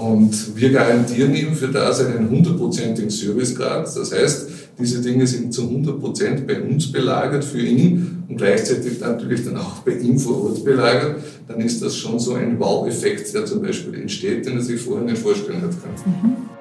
Und 0.03 0.57
wir 0.57 0.69
garantieren 0.71 1.33
ihm 1.33 1.53
für 1.53 1.69
das 1.69 2.03
einen 2.03 2.29
hundertprozentigen 2.29 3.09
Servicegrad. 3.09 3.85
Das 3.85 4.11
heißt, 4.11 4.49
diese 4.77 5.01
Dinge 5.01 5.25
sind 5.25 5.53
zu 5.53 5.61
100% 5.61 6.45
bei 6.45 6.61
uns 6.61 6.91
belagert 6.91 7.45
für 7.45 7.61
ihn 7.61 8.23
und 8.27 8.35
gleichzeitig 8.35 8.99
natürlich 8.99 9.45
dann 9.45 9.55
auch 9.55 9.79
bei 9.79 9.93
ihm 9.93 10.19
vor 10.19 10.43
Ort 10.43 10.65
belagert. 10.65 11.23
Dann 11.47 11.61
ist 11.61 11.81
das 11.81 11.95
schon 11.95 12.19
so 12.19 12.33
ein 12.33 12.59
Wow-Effekt, 12.59 13.33
der 13.33 13.45
zum 13.45 13.61
Beispiel 13.61 13.95
entsteht, 13.95 14.45
den 14.45 14.57
er 14.57 14.61
sich 14.61 14.81
vorher 14.81 15.05
nicht 15.05 15.21
vorstellen 15.21 15.61
hat 15.61 15.71
können. 15.81 16.17
Mhm. 16.21 16.52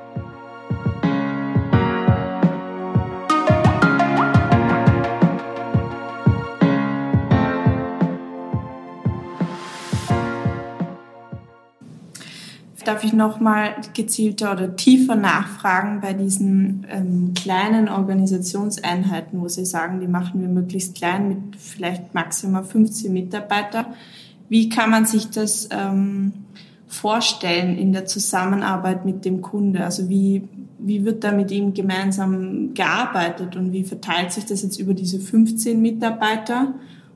Darf 12.84 13.04
ich 13.04 13.12
nochmal 13.12 13.74
gezielter 13.94 14.52
oder 14.52 14.76
tiefer 14.76 15.16
nachfragen 15.16 16.00
bei 16.00 16.12
diesen 16.12 16.86
ähm, 16.90 17.34
kleinen 17.34 17.88
Organisationseinheiten, 17.88 19.40
wo 19.40 19.48
Sie 19.48 19.64
sagen, 19.64 20.00
die 20.00 20.06
machen 20.06 20.40
wir 20.40 20.48
möglichst 20.48 20.94
klein 20.94 21.28
mit 21.28 21.56
vielleicht 21.56 22.14
maximal 22.14 22.64
15 22.64 23.12
Mitarbeiter. 23.12 23.86
Wie 24.48 24.68
kann 24.68 24.90
man 24.90 25.06
sich 25.06 25.30
das 25.30 25.68
ähm, 25.70 26.32
vorstellen 26.86 27.76
in 27.78 27.92
der 27.92 28.06
Zusammenarbeit 28.06 29.04
mit 29.04 29.24
dem 29.24 29.40
Kunde? 29.40 29.84
Also 29.84 30.08
wie, 30.08 30.48
wie 30.78 31.04
wird 31.04 31.24
da 31.24 31.32
mit 31.32 31.50
ihm 31.50 31.72
gemeinsam 31.72 32.74
gearbeitet 32.74 33.56
und 33.56 33.72
wie 33.72 33.84
verteilt 33.84 34.32
sich 34.32 34.44
das 34.44 34.62
jetzt 34.62 34.78
über 34.78 34.94
diese 34.94 35.18
15 35.18 35.80
Mitarbeiter? 35.80 36.74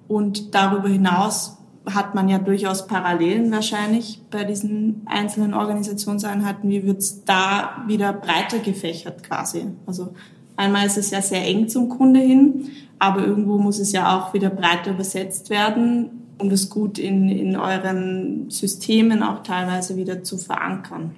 Und 0.08 0.54
darüber 0.54 0.88
hinaus, 0.88 1.55
hat 1.87 2.14
man 2.14 2.28
ja 2.28 2.38
durchaus 2.38 2.87
Parallelen 2.87 3.50
wahrscheinlich 3.52 4.21
bei 4.31 4.45
diesen 4.45 5.02
einzelnen 5.07 5.55
Organisationseinheiten. 5.55 6.69
Wie 6.69 6.85
wird 6.85 6.99
es 6.99 7.25
da 7.25 7.85
wieder 7.87 8.12
breiter 8.12 8.59
gefächert 8.59 9.23
quasi? 9.23 9.66
Also 9.87 10.14
einmal 10.57 10.87
ist 10.87 10.99
es 10.99 11.11
ja 11.11 11.23
sehr 11.23 11.45
eng 11.45 11.69
zum 11.69 11.88
Kunde 11.88 12.21
hin, 12.21 12.71
aber 12.99 13.25
irgendwo 13.25 13.59
muss 13.59 13.78
es 13.78 13.93
ja 13.93 14.19
auch 14.19 14.35
wieder 14.35 14.50
breiter 14.50 14.90
übersetzt 14.90 15.50
werden, 15.50 16.11
um 16.38 16.50
das 16.50 16.69
gut 16.69 16.99
in, 16.99 17.28
in 17.28 17.57
euren 17.57 18.50
Systemen 18.50 19.23
auch 19.23 19.43
teilweise 19.43 19.97
wieder 19.97 20.23
zu 20.23 20.38
verankern. 20.38 21.12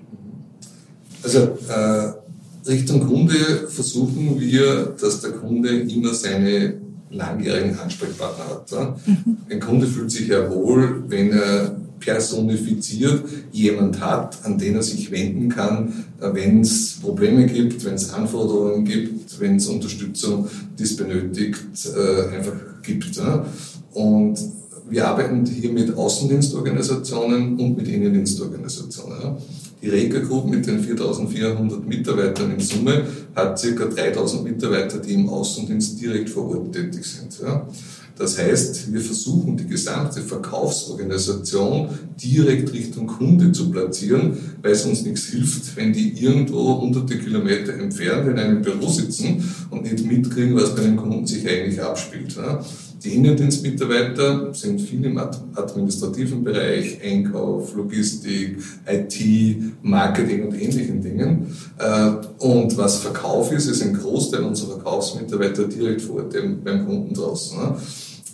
Also 1.23 1.39
äh, 1.69 2.13
Richtung 2.69 3.07
Kunde 3.07 3.69
versuchen 3.69 4.39
wir, 4.39 4.95
dass 5.01 5.23
der 5.23 5.33
Kunde 5.33 5.71
immer 5.81 6.13
seine 6.15 6.75
langjährigen 7.11 7.79
Ansprechpartner 7.79 8.45
hat. 8.45 9.07
Mhm. 9.07 9.39
Ein 9.51 9.61
Kunde 9.61 9.87
fühlt 9.87 10.11
sich 10.11 10.29
ja 10.29 10.51
wohl, 10.51 11.05
wenn 11.09 11.33
er 11.33 11.77
personifiziert 12.01 13.25
jemand 13.53 14.01
hat, 14.01 14.45
an 14.45 14.59
den 14.59 14.77
er 14.77 14.83
sich 14.83 15.11
wenden 15.11 15.49
kann, 15.49 16.05
wenn 16.21 16.61
es 16.61 16.99
Probleme 17.01 17.47
gibt, 17.47 17.85
wenn 17.85 17.95
es 17.95 18.13
Anforderungen 18.13 18.85
gibt, 18.85 19.41
wenn 19.41 19.57
es 19.57 19.67
Unterstützung, 19.67 20.49
die 20.79 20.85
es 20.85 20.97
benötigt, 20.97 21.59
äh, 21.87 22.37
einfach 22.37 22.55
gibt. 22.83 23.21
Und 23.95 24.39
wir 24.89 25.07
arbeiten 25.07 25.45
hier 25.45 25.73
mit 25.73 25.97
Außendienstorganisationen 25.97 27.59
und 27.59 27.77
mit 27.77 27.89
Innendienstorganisationen. 27.89 29.37
Die 29.81 29.89
Rega 29.89 30.19
Group 30.21 30.47
mit 30.47 30.67
den 30.67 30.81
4400 30.81 31.87
Mitarbeitern 31.87 32.51
in 32.53 32.61
Summe 32.61 33.07
hat 33.35 33.63
ca. 33.63 33.85
3000 33.85 34.43
Mitarbeiter, 34.43 34.99
die 34.99 35.15
im 35.15 35.29
Außendienst 35.29 36.01
direkt 36.01 36.31
vor 36.31 36.49
Ort 36.49 36.73
tätig 36.73 37.05
sind. 37.05 37.39
Das 38.19 38.37
heißt, 38.37 38.93
wir 38.93 39.01
versuchen 39.01 39.57
die 39.57 39.69
gesamte 39.69 40.21
Verkaufsorganisation 40.23 41.89
direkt 42.21 42.73
Richtung 42.73 43.07
Kunde 43.07 43.53
zu 43.53 43.71
platzieren, 43.71 44.37
weil 44.61 44.73
es 44.73 44.85
uns 44.85 45.03
nichts 45.03 45.27
hilft, 45.27 45.77
wenn 45.77 45.93
die 45.93 46.21
irgendwo 46.21 46.81
hunderte 46.81 47.17
Kilometer 47.17 47.75
entfernt 47.75 48.29
in 48.29 48.39
einem 48.39 48.61
Büro 48.61 48.89
sitzen 48.89 49.45
und 49.71 49.85
nicht 49.85 50.05
mitkriegen, 50.05 50.57
was 50.57 50.75
bei 50.75 50.83
den 50.83 50.97
Kunden 50.97 51.25
sich 51.29 51.49
eigentlich 51.49 51.81
abspielt. 51.81 52.37
Die 53.09 53.15
Innendienstmitarbeiter 53.15 54.53
sind 54.53 54.83
viel 54.83 55.03
im 55.07 55.17
administrativen 55.17 56.45
Bereich, 56.45 56.99
Einkauf, 57.03 57.75
Logistik, 57.75 58.59
IT, 58.87 59.57
Marketing 59.81 60.47
und 60.47 60.61
ähnlichen 60.61 61.01
Dingen. 61.01 61.47
Äh, 61.79 62.11
und 62.45 62.77
was 62.77 62.99
Verkauf 62.99 63.51
ist, 63.51 63.67
ist 63.67 63.83
ein 63.83 63.95
Großteil 63.95 64.43
unserer 64.43 64.73
Verkaufsmitarbeiter 64.73 65.65
direkt 65.65 66.03
vor 66.03 66.17
Ort 66.17 66.35
beim 66.63 66.87
Kunden 66.87 67.15
draußen. 67.15 67.59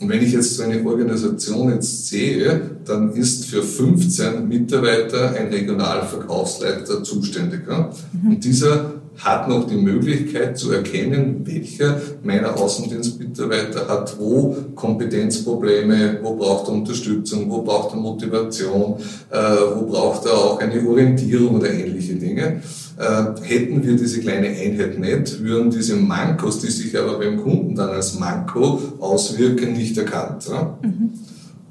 Und 0.00 0.08
wenn 0.08 0.20
ich 0.20 0.32
jetzt 0.32 0.56
so 0.56 0.64
eine 0.64 0.84
Organisation 0.84 1.70
jetzt 1.70 2.08
sehe, 2.08 2.78
dann 2.84 3.12
ist 3.12 3.46
für 3.46 3.62
15 3.62 4.48
Mitarbeiter 4.48 5.36
ein 5.36 5.48
Regionalverkaufsleiter 5.48 7.04
zuständig. 7.04 7.60
Und 7.68 8.44
dieser 8.44 9.03
hat 9.18 9.48
noch 9.48 9.66
die 9.66 9.76
Möglichkeit 9.76 10.58
zu 10.58 10.72
erkennen, 10.72 11.42
welcher 11.44 12.00
meiner 12.22 12.58
Außendienstmitarbeiter 12.58 13.88
hat 13.88 14.18
wo 14.18 14.56
Kompetenzprobleme, 14.74 16.18
wo 16.22 16.34
braucht 16.34 16.68
er 16.68 16.74
Unterstützung, 16.74 17.48
wo 17.50 17.62
braucht 17.62 17.94
er 17.94 18.00
Motivation, 18.00 18.96
äh, 19.30 19.36
wo 19.74 19.86
braucht 19.86 20.26
er 20.26 20.32
auch 20.32 20.58
eine 20.58 20.86
Orientierung 20.86 21.56
oder 21.56 21.72
ähnliche 21.72 22.14
Dinge. 22.14 22.62
Äh, 22.96 23.24
hätten 23.42 23.84
wir 23.84 23.96
diese 23.96 24.20
kleine 24.20 24.48
Einheit 24.48 24.98
nicht, 24.98 25.42
würden 25.42 25.70
diese 25.70 25.96
Mankos, 25.96 26.60
die 26.60 26.70
sich 26.70 26.96
aber 26.98 27.18
beim 27.18 27.42
Kunden 27.42 27.74
dann 27.74 27.90
als 27.90 28.18
Manko 28.18 28.80
auswirken, 29.00 29.72
nicht 29.72 29.96
erkannt. 29.96 30.48
Ja? 30.48 30.78
Mhm. 30.82 31.10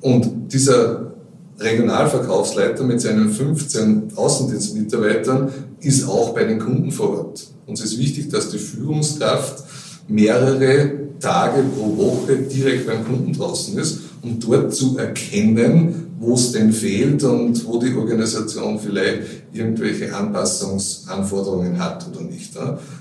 Und 0.02 0.54
dieser 0.54 1.14
Regionalverkaufsleiter 1.60 2.84
mit 2.84 3.00
seinen 3.00 3.30
15 3.30 4.14
Außendienstmitarbeitern 4.16 5.50
ist 5.84 6.08
auch 6.08 6.34
bei 6.34 6.44
den 6.46 6.60
Kunden 6.60 6.92
vor 6.92 7.18
Ort. 7.18 7.48
Uns 7.66 7.82
ist 7.82 7.98
wichtig, 7.98 8.30
dass 8.30 8.50
die 8.50 8.58
Führungskraft 8.58 9.64
mehrere 10.08 10.92
Tage 11.20 11.64
pro 11.64 11.98
Woche 11.98 12.38
direkt 12.38 12.88
beim 12.88 13.06
Kunden 13.06 13.34
draußen 13.34 13.78
ist, 13.78 14.00
um 14.22 14.40
dort 14.40 14.74
zu 14.74 14.98
erkennen, 14.98 16.14
wo 16.20 16.36
es 16.36 16.52
denn 16.52 16.72
fehlt 16.72 17.24
und 17.24 17.66
wo 17.66 17.80
die 17.80 17.94
Organisation 17.96 18.80
vielleicht 18.80 19.22
irgendwelche 19.54 20.16
Anpassungsanforderungen 20.16 21.78
hat 21.80 22.08
oder 22.10 22.22
nicht. 22.22 22.52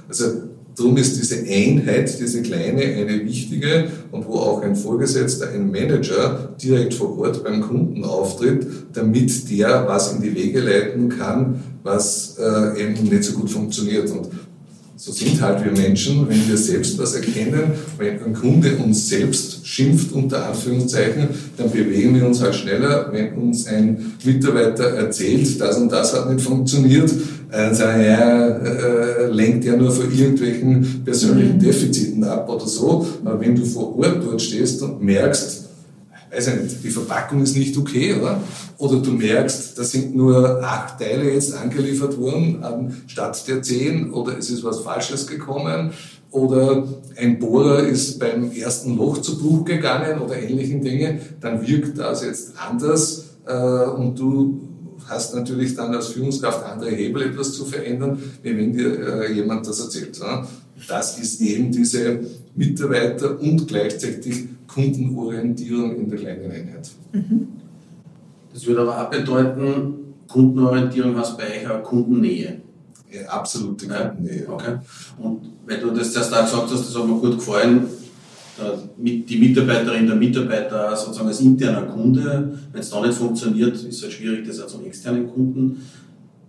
Also 0.09 0.25
darum 0.77 0.97
ist 0.97 1.19
diese 1.19 1.43
Einheit, 1.47 2.19
diese 2.19 2.43
kleine, 2.43 2.83
eine 2.83 3.25
wichtige 3.25 3.89
und 4.11 4.27
wo 4.27 4.35
auch 4.37 4.63
ein 4.63 4.77
Vorgesetzter, 4.77 5.51
ein 5.51 5.71
Manager 5.71 6.55
direkt 6.63 6.95
vor 6.95 7.19
Ort 7.19 7.45
beim 7.45 7.61
Kunden 7.61 8.05
auftritt, 8.05 8.67
damit 8.93 9.51
der 9.51 9.87
was 9.87 10.15
in 10.15 10.23
die 10.23 10.35
Wege 10.35 10.61
leiten 10.61 11.09
kann, 11.09 11.63
was 11.83 12.37
äh, 12.39 12.83
eben 12.83 13.09
nicht 13.09 13.25
so 13.25 13.35
gut 13.35 13.51
funktioniert. 13.51 14.11
Und 14.11 14.29
so 15.05 15.11
sind 15.11 15.41
halt 15.41 15.65
wir 15.65 15.73
Menschen, 15.73 16.29
wenn 16.29 16.49
wir 16.49 16.57
selbst 16.57 16.97
was 16.97 17.17
erkennen, 17.17 17.73
wenn 17.99 18.23
ein 18.23 18.35
Kunde 18.35 18.77
uns 18.77 19.09
selbst 19.09 19.67
schimpft, 19.67 20.13
unter 20.13 20.47
Anführungszeichen, 20.47 21.29
dann 21.57 21.73
bewegen 21.73 22.15
wir 22.15 22.25
uns 22.25 22.41
halt 22.41 22.55
schneller. 22.55 23.09
Wenn 23.11 23.33
uns 23.33 23.67
ein 23.67 24.13
Mitarbeiter 24.25 24.85
erzählt, 24.85 25.61
das 25.61 25.77
und 25.79 25.91
das 25.91 26.15
hat 26.15 26.33
nicht 26.33 26.45
funktioniert, 26.45 27.11
dann 27.53 27.75
sagen 27.75 28.03
ja, 28.03 28.49
äh, 28.49 29.27
lenkt 29.27 29.65
ja 29.65 29.77
nur 29.77 29.93
von 29.93 30.11
irgendwelchen 30.11 31.05
persönlichen 31.05 31.57
mhm. 31.57 31.61
Defiziten 31.61 32.25
ab 32.25 32.49
oder 32.49 32.67
so. 32.67 33.07
Aber 33.25 33.39
wenn 33.41 33.55
du 33.55 33.65
vor 33.65 33.99
Ort 33.99 34.23
dort 34.25 34.41
stehst 34.41 34.81
und 34.83 35.03
merkst, 35.03 35.69
weiß 36.33 36.49
ich 36.49 36.63
nicht, 36.63 36.85
die 36.85 36.91
Verpackung 36.91 37.43
ist 37.43 37.57
nicht 37.57 37.77
okay, 37.77 38.15
oder? 38.15 38.41
Oder 38.79 39.01
du 39.01 39.11
merkst, 39.11 39.79
da 39.79 39.85
sind 39.85 40.17
nur 40.17 40.63
acht 40.65 40.99
Teile 40.99 41.31
jetzt 41.31 41.55
angeliefert 41.55 42.19
worden 42.19 42.63
anstatt 42.63 43.47
der 43.47 43.61
zehn, 43.61 44.11
oder 44.13 44.39
es 44.39 44.49
ist 44.49 44.65
was 44.65 44.81
Falsches 44.81 45.27
gekommen, 45.27 45.91
oder 46.31 46.89
ein 47.17 47.39
Bohrer 47.39 47.81
ist 47.81 48.19
beim 48.19 48.51
ersten 48.51 48.97
Loch 48.97 49.19
zu 49.19 49.39
Bruch 49.39 49.67
gegangen 49.67 50.23
oder 50.23 50.41
ähnlichen 50.41 50.81
Dinge, 50.81 51.21
dann 51.43 51.67
wirkt 51.67 51.99
das 51.99 52.25
jetzt 52.25 52.55
anders 52.57 53.37
äh, 53.47 53.53
und 53.53 54.19
du 54.19 54.72
hast 55.09 55.35
natürlich 55.35 55.75
dann 55.75 55.95
als 55.95 56.09
Führungskraft 56.09 56.65
andere 56.65 56.91
Hebel, 56.91 57.23
etwas 57.23 57.53
zu 57.53 57.65
verändern, 57.65 58.23
wie 58.43 58.57
wenn 58.57 58.73
dir 58.73 59.23
äh, 59.23 59.33
jemand 59.33 59.67
das 59.67 59.81
erzählt. 59.81 60.19
Ja? 60.19 60.47
Das 60.89 61.19
ist 61.19 61.41
eben 61.41 61.71
diese 61.71 62.21
Mitarbeiter- 62.55 63.39
und 63.41 63.67
gleichzeitig 63.69 64.45
Kundenorientierung 64.67 65.97
in 65.97 66.11
der 66.11 66.19
kleinen 66.19 66.51
Einheit. 66.51 66.91
Mhm. 67.13 67.49
Das 68.53 68.67
würde 68.67 68.83
aber 68.83 69.03
auch 69.03 69.11
bedeuten, 69.11 69.95
Kundenorientierung 70.29 71.17
heißt 71.17 71.37
bei 71.37 71.61
euch 71.61 71.71
auch 71.71 71.83
Kundennähe. 71.83 72.61
Ja, 73.11 73.29
absolute 73.29 73.87
Kundennähe. 73.87 74.49
Okay. 74.49 74.77
Und 75.19 75.41
weil 75.67 75.79
du 75.79 75.91
das 75.91 76.13
zuerst 76.13 76.33
auch 76.33 76.45
gesagt 76.45 76.71
hast, 76.71 76.89
das 76.89 76.97
hat 76.97 77.07
mir 77.07 77.19
gut 77.19 77.39
gefallen, 77.39 77.87
die 78.99 79.39
Mitarbeiterin, 79.39 80.07
der 80.07 80.17
Mitarbeiter 80.17 80.97
sozusagen 80.97 81.29
als 81.29 81.41
interner 81.41 81.83
Kunde, 81.83 82.59
wenn 82.73 82.81
es 82.81 82.91
da 82.91 83.01
nicht 83.01 83.15
funktioniert, 83.15 83.75
ist 83.75 83.87
es 83.87 84.03
halt 84.03 84.13
schwierig, 84.13 84.47
das 84.47 84.61
auch 84.61 84.67
zum 84.67 84.85
externen 84.85 85.29
Kunden, 85.29 85.83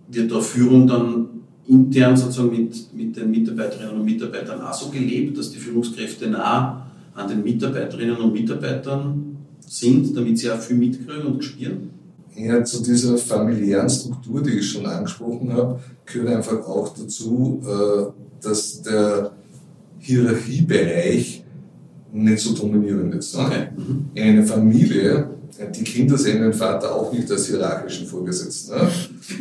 wird 0.08 0.30
da 0.30 0.40
Führung 0.40 0.86
dann 0.86 1.28
intern 1.66 2.16
sozusagen 2.16 2.50
mit, 2.50 2.94
mit 2.94 3.16
den 3.16 3.30
Mitarbeiterinnen 3.30 3.94
und 3.94 4.04
Mitarbeitern 4.04 4.60
auch 4.60 4.74
so 4.74 4.90
gelebt, 4.90 5.38
dass 5.38 5.50
die 5.50 5.58
Führungskräfte 5.58 6.28
nah 6.28 6.86
an 7.14 7.28
den 7.28 7.42
Mitarbeiterinnen 7.42 8.16
und 8.16 8.32
Mitarbeitern 8.32 9.36
sind, 9.60 10.16
damit 10.16 10.38
sie 10.38 10.50
auch 10.50 10.58
viel 10.58 10.76
mitkriegen 10.76 11.26
und 11.26 11.42
spüren? 11.42 11.90
Ja, 12.36 12.62
zu 12.64 12.82
dieser 12.82 13.16
familiären 13.16 13.88
Struktur, 13.88 14.42
die 14.42 14.58
ich 14.58 14.70
schon 14.70 14.86
angesprochen 14.86 15.52
habe, 15.52 15.78
gehört 16.04 16.34
einfach 16.34 16.66
auch 16.66 16.92
dazu, 16.92 17.62
äh, 17.64 18.44
dass 18.44 18.82
der 18.82 19.30
Hierarchiebereich 20.00 21.43
nicht 22.14 22.40
so 22.40 22.54
dominierend 22.54 23.14
ist. 23.14 23.36
Okay. 23.36 23.68
In 24.14 24.22
einer 24.22 24.44
Familie 24.44 25.28
die 25.72 25.84
Kinder 25.84 26.18
sehen 26.18 26.42
den 26.42 26.52
Vater 26.52 26.92
auch 26.92 27.12
nicht 27.12 27.30
als 27.30 27.46
hierarchischen 27.46 28.08
Vorgesetzten. 28.08 28.74
Ne? 28.74 28.80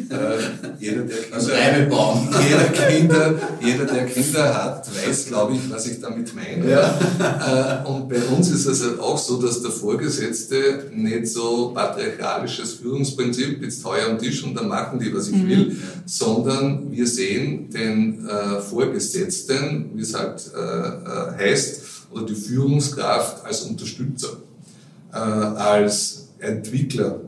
äh, 0.09 0.79
jeder, 0.79 1.01
der 1.01 1.17
Kinder, 1.17 1.35
also 1.35 1.51
jeder, 2.49 2.87
Kinder, 2.87 3.33
jeder, 3.59 3.85
der 3.85 4.05
Kinder 4.05 4.63
hat, 4.63 4.87
weiß, 4.87 5.27
glaube 5.27 5.53
ich, 5.53 5.71
was 5.71 5.87
ich 5.87 5.99
damit 5.99 6.33
meine. 6.35 6.69
Ja. 6.69 7.83
Äh, 7.83 7.87
und 7.87 8.09
bei 8.09 8.21
uns 8.35 8.51
ist 8.51 8.67
es 8.67 8.83
halt 8.83 8.99
auch 8.99 9.17
so, 9.17 9.41
dass 9.41 9.63
der 9.63 9.71
Vorgesetzte 9.71 10.91
nicht 10.93 11.27
so 11.27 11.71
patriarchalisches 11.73 12.73
Führungsprinzip, 12.73 13.63
jetzt 13.63 13.83
heuer 13.83 14.09
am 14.11 14.19
Tisch 14.19 14.43
und 14.43 14.55
dann 14.55 14.67
machen 14.67 14.99
die, 14.99 15.13
was 15.13 15.29
ich 15.29 15.37
mhm. 15.37 15.49
will, 15.49 15.77
sondern 16.05 16.91
wir 16.91 17.07
sehen 17.07 17.71
den 17.71 18.27
äh, 18.27 18.61
Vorgesetzten, 18.61 19.89
wie 19.95 20.01
es 20.01 20.13
halt 20.13 20.43
äh, 20.55 20.59
äh, 20.59 21.49
heißt, 21.49 21.92
oder 22.13 22.25
die 22.25 22.35
Führungskraft 22.35 23.45
als 23.45 23.63
Unterstützer 23.63 24.37
äh, 25.13 25.17
als 25.17 26.29
Entwickler, 26.39 27.21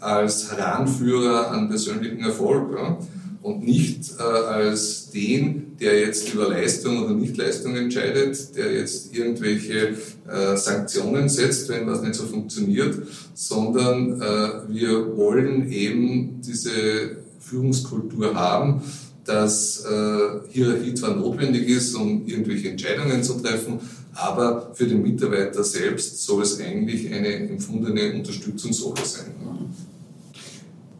als 0.00 0.52
Heranführer 0.52 1.50
an 1.50 1.68
persönlichen 1.68 2.20
Erfolg 2.20 2.76
ja? 2.76 2.98
und 3.42 3.64
nicht 3.64 4.12
äh, 4.18 4.22
als 4.22 5.10
den, 5.10 5.76
der 5.80 6.00
jetzt 6.00 6.32
über 6.32 6.48
Leistung 6.48 7.04
oder 7.04 7.14
Nichtleistung 7.14 7.74
entscheidet, 7.76 8.56
der 8.56 8.72
jetzt 8.72 9.14
irgendwelche 9.14 9.96
äh, 10.28 10.56
Sanktionen 10.56 11.28
setzt, 11.28 11.68
wenn 11.68 11.86
was 11.86 12.02
nicht 12.02 12.14
so 12.14 12.24
funktioniert, 12.24 12.98
sondern 13.34 14.20
äh, 14.20 14.68
wir 14.68 15.16
wollen 15.16 15.72
eben 15.72 16.40
diese 16.42 17.16
Führungskultur 17.40 18.34
haben, 18.34 18.82
dass 19.24 19.84
äh, 19.84 20.48
Hierarchie 20.50 20.94
zwar 20.94 21.16
notwendig 21.16 21.68
ist, 21.68 21.94
um 21.94 22.26
irgendwelche 22.26 22.70
Entscheidungen 22.70 23.22
zu 23.22 23.34
treffen, 23.34 23.80
aber 24.14 24.70
für 24.74 24.86
den 24.86 25.02
Mitarbeiter 25.02 25.64
selbst 25.64 26.22
soll 26.22 26.42
es 26.42 26.60
eigentlich 26.60 27.12
eine 27.12 27.48
empfundene 27.48 28.14
Unterstützungsrolle 28.14 29.04
sein. 29.04 29.32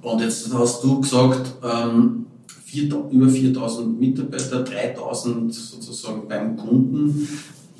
Und 0.01 0.20
jetzt 0.20 0.53
hast 0.53 0.83
du 0.83 1.01
gesagt, 1.01 1.53
ähm, 1.62 2.27
vier, 2.64 2.85
über 3.11 3.29
4000 3.29 4.01
Mitarbeiter, 4.01 4.64
3000 4.64 5.55
sozusagen 5.55 6.27
beim 6.27 6.57
Kunden. 6.57 7.29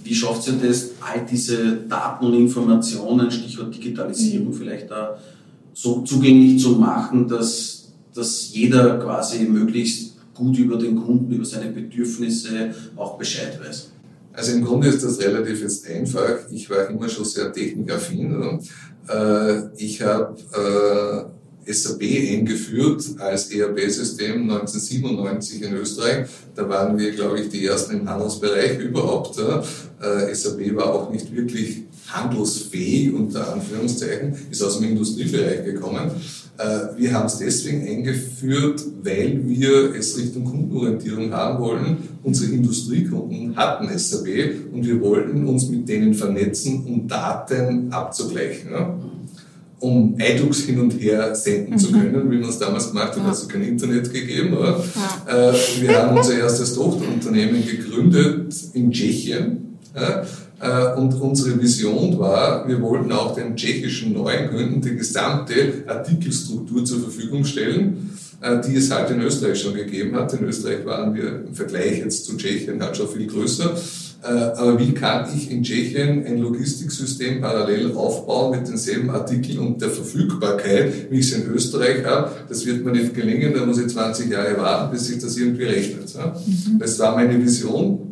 Wie 0.05 0.15
schafft 0.15 0.47
ihr 0.49 0.55
das, 0.55 0.91
all 1.01 1.25
diese 1.25 1.77
Daten 1.89 2.27
und 2.27 2.35
Informationen, 2.35 3.31
Stichwort 3.31 3.75
Digitalisierung, 3.75 4.49
mhm. 4.49 4.55
vielleicht 4.55 4.91
da 4.91 5.19
so 5.73 6.03
zugänglich 6.03 6.61
zu 6.61 6.71
machen, 6.71 7.27
dass, 7.27 7.89
dass 8.15 8.53
jeder 8.53 8.99
quasi 8.99 9.45
möglichst 9.45 10.17
gut 10.35 10.59
über 10.59 10.77
den 10.77 10.97
Kunden, 10.97 11.33
über 11.33 11.45
seine 11.45 11.71
Bedürfnisse 11.71 12.75
auch 12.97 13.17
Bescheid 13.17 13.59
weiß? 13.65 13.92
Also 14.33 14.53
im 14.53 14.65
Grunde 14.65 14.89
ist 14.89 15.05
das 15.05 15.21
relativ 15.21 15.61
jetzt 15.61 15.89
einfach. 15.89 16.39
Ich 16.51 16.69
war 16.71 16.89
immer 16.89 17.09
schon 17.09 17.25
sehr 17.25 17.53
technikaffin. 17.53 18.61
Äh, 19.09 19.63
ich 19.77 20.01
habe 20.01 20.37
äh, 21.67 21.73
SAP 21.73 22.03
eingeführt 22.03 23.05
als 23.19 23.51
ERP-System 23.53 24.51
1997 24.51 25.63
in 25.63 25.75
Österreich. 25.75 26.29
Da 26.55 26.69
waren 26.69 26.99
wir, 26.99 27.13
glaube 27.13 27.41
ich, 27.41 27.49
die 27.51 27.67
ersten 27.67 28.01
im 28.01 28.09
Handelsbereich 28.09 28.79
überhaupt. 28.79 29.39
Äh, 29.39 30.35
SAP 30.35 30.75
war 30.75 30.93
auch 30.93 31.11
nicht 31.11 31.35
wirklich 31.35 31.85
handelsfähig, 32.09 33.15
unter 33.15 33.53
Anführungszeichen, 33.53 34.37
ist 34.51 34.63
aus 34.63 34.79
dem 34.79 34.91
Industriebereich 34.91 35.65
gekommen. 35.65 36.11
Äh, 36.59 36.97
wir 36.97 37.15
haben 37.15 37.27
es 37.27 37.39
deswegen 37.39 37.87
eingeführt, 37.87 38.83
weil 39.03 39.41
wir 39.45 39.95
es 39.95 40.19
Richtung 40.19 40.45
Kundenorientierung 40.45 41.33
haben 41.33 41.63
wollen. 41.63 41.97
Unsere 42.23 42.53
Industriekunden 42.53 43.57
hatten 43.57 43.89
SAP 43.99 44.27
und 44.73 44.87
wir 44.87 45.01
wollten 45.01 45.47
uns 45.47 45.69
mit 45.69 45.89
denen 45.89 46.15
vernetzen, 46.15 46.85
um 46.87 47.09
Daten 47.09 47.91
abzugleichen. 47.93 48.71
Um 49.81 50.15
iDux 50.17 50.61
hin 50.61 50.79
und 50.79 50.93
her 50.93 51.35
senden 51.35 51.75
mhm. 51.75 51.79
zu 51.79 51.91
können, 51.91 52.31
wie 52.31 52.39
man 52.39 52.51
es 52.51 52.59
damals 52.59 52.89
gemacht 52.89 53.17
hat, 53.17 53.17
ja. 53.17 53.29
also 53.29 53.49
kein 53.49 53.63
Internet 53.63 54.13
gegeben. 54.13 54.57
Ja. 54.61 55.51
Äh, 55.51 55.55
wir 55.81 56.01
haben 56.01 56.17
unser 56.17 56.39
erstes 56.39 56.75
Tochterunternehmen 56.75 57.67
gegründet 57.67 58.55
in 58.75 58.93
Tschechien. 58.93 59.79
Äh, 59.95 60.23
und 60.97 61.21
unsere 61.21 61.61
Vision 61.61 62.19
war, 62.21 62.69
wir 62.69 62.81
wollten 62.81 63.11
auch 63.11 63.35
den 63.35 63.57
tschechischen 63.57 64.13
neuen 64.13 64.49
Kunden 64.49 64.81
die 64.81 64.95
gesamte 64.95 65.83
Artikelstruktur 65.89 66.85
zur 66.85 67.01
Verfügung 67.01 67.45
stellen, 67.45 68.17
äh, 68.41 68.61
die 68.61 68.77
es 68.77 68.91
halt 68.91 69.11
in 69.11 69.21
Österreich 69.21 69.61
schon 69.61 69.75
gegeben 69.75 70.15
hat. 70.15 70.33
In 70.35 70.45
Österreich 70.45 70.85
waren 70.87 71.15
wir 71.15 71.45
im 71.49 71.55
Vergleich 71.55 71.99
jetzt 71.99 72.27
zu 72.27 72.37
Tschechien 72.37 72.81
halt 72.81 72.97
schon 72.97 73.09
viel 73.09 73.27
größer. 73.27 73.75
Äh, 74.23 74.27
aber 74.27 74.79
wie 74.79 74.93
kann 74.93 75.27
ich 75.35 75.51
in 75.51 75.65
Tschechien 75.65 76.25
ein 76.25 76.39
Logistiksystem 76.39 77.41
parallel 77.41 77.93
aufbauen 77.97 78.57
mit 78.57 78.69
denselben 78.69 79.11
Artikeln 79.11 79.59
und 79.59 79.83
der 79.83 79.91
Verfügbarkeit, 79.91 81.11
wie 81.11 81.19
ich 81.19 81.33
es 81.33 81.39
in 81.39 81.53
Österreich 81.53 82.05
habe? 82.05 82.31
Das 82.49 82.65
wird 82.65 82.85
mir 82.85 82.93
nicht 82.93 83.15
gelingen, 83.15 83.53
da 83.53 83.67
muss 83.67 83.79
ich 83.79 83.89
20 83.89 84.31
Jahre 84.31 84.57
warten, 84.59 84.93
bis 84.93 85.07
sich 85.07 85.19
das 85.19 85.37
irgendwie 85.37 85.65
rechnet. 85.65 86.15
Mhm. 86.15 86.79
Das 86.79 86.97
war 87.01 87.17
meine 87.17 87.45
Vision 87.45 88.12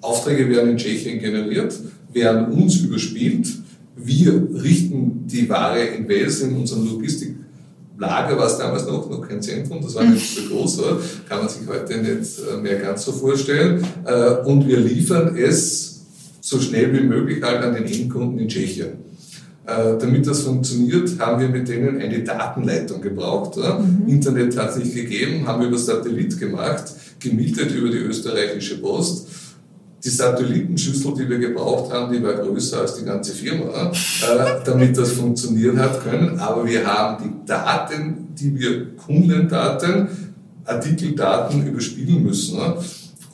Aufträge 0.00 0.48
werden 0.48 0.70
in 0.70 0.76
Tschechien 0.76 1.18
generiert, 1.18 1.74
werden 2.12 2.52
uns 2.52 2.76
überspielt. 2.76 3.48
Wir 3.96 4.32
richten 4.62 5.26
die 5.26 5.48
Ware 5.48 5.80
in 5.80 6.08
Wales 6.08 6.40
in 6.42 6.56
unserem 6.56 6.86
Logistiklager, 6.86 8.38
war 8.38 8.46
es 8.46 8.58
damals 8.58 8.86
noch, 8.86 9.10
noch 9.10 9.26
kein 9.26 9.42
Zentrum, 9.42 9.80
das 9.82 9.94
war 9.94 10.04
nicht 10.10 10.34
so 10.34 10.42
groß, 10.48 10.78
oder? 10.80 11.00
kann 11.28 11.38
man 11.38 11.48
sich 11.48 11.66
heute 11.66 11.98
nicht 11.98 12.38
äh, 12.38 12.60
mehr 12.60 12.76
ganz 12.76 13.04
so 13.04 13.12
vorstellen. 13.12 13.84
Äh, 14.04 14.46
und 14.46 14.66
wir 14.68 14.78
liefern 14.78 15.36
es 15.36 16.02
so 16.40 16.60
schnell 16.60 16.92
wie 16.92 17.06
möglich 17.06 17.42
halt 17.42 17.62
an 17.62 17.74
den 17.74 17.84
Endkunden 17.84 18.38
in 18.38 18.48
Tschechien. 18.48 19.08
Äh, 19.66 19.98
damit 19.98 20.26
das 20.26 20.42
funktioniert, 20.42 21.18
haben 21.18 21.42
wir 21.42 21.48
mit 21.48 21.68
denen 21.68 22.00
eine 22.00 22.20
Datenleitung 22.22 23.02
gebraucht. 23.02 23.58
Mhm. 23.58 24.08
Internet 24.08 24.56
hat 24.56 24.70
es 24.70 24.76
nicht 24.76 24.94
gegeben, 24.94 25.46
haben 25.46 25.60
wir 25.60 25.68
über 25.68 25.76
Satellit 25.76 26.38
gemacht, 26.38 26.84
gemietet 27.18 27.74
über 27.74 27.90
die 27.90 27.98
österreichische 27.98 28.78
Post 28.78 29.28
die 30.02 30.08
Satellitenschüssel, 30.10 31.14
die 31.14 31.28
wir 31.28 31.38
gebraucht 31.38 31.92
haben, 31.92 32.12
die 32.12 32.22
war 32.22 32.34
größer 32.34 32.80
als 32.80 32.96
die 32.96 33.04
ganze 33.04 33.32
Firma, 33.32 33.90
äh, 33.90 34.60
damit 34.64 34.96
das 34.96 35.12
funktionieren 35.12 35.78
hat 35.78 36.02
können. 36.02 36.38
Aber 36.38 36.66
wir 36.66 36.86
haben 36.86 37.22
die 37.22 37.46
Daten, 37.46 38.28
die 38.34 38.58
wir 38.58 38.96
Kundendaten, 38.96 40.08
Artikeldaten 40.64 41.66
überspielen 41.66 42.22
müssen. 42.22 42.58
Ne? 42.58 42.74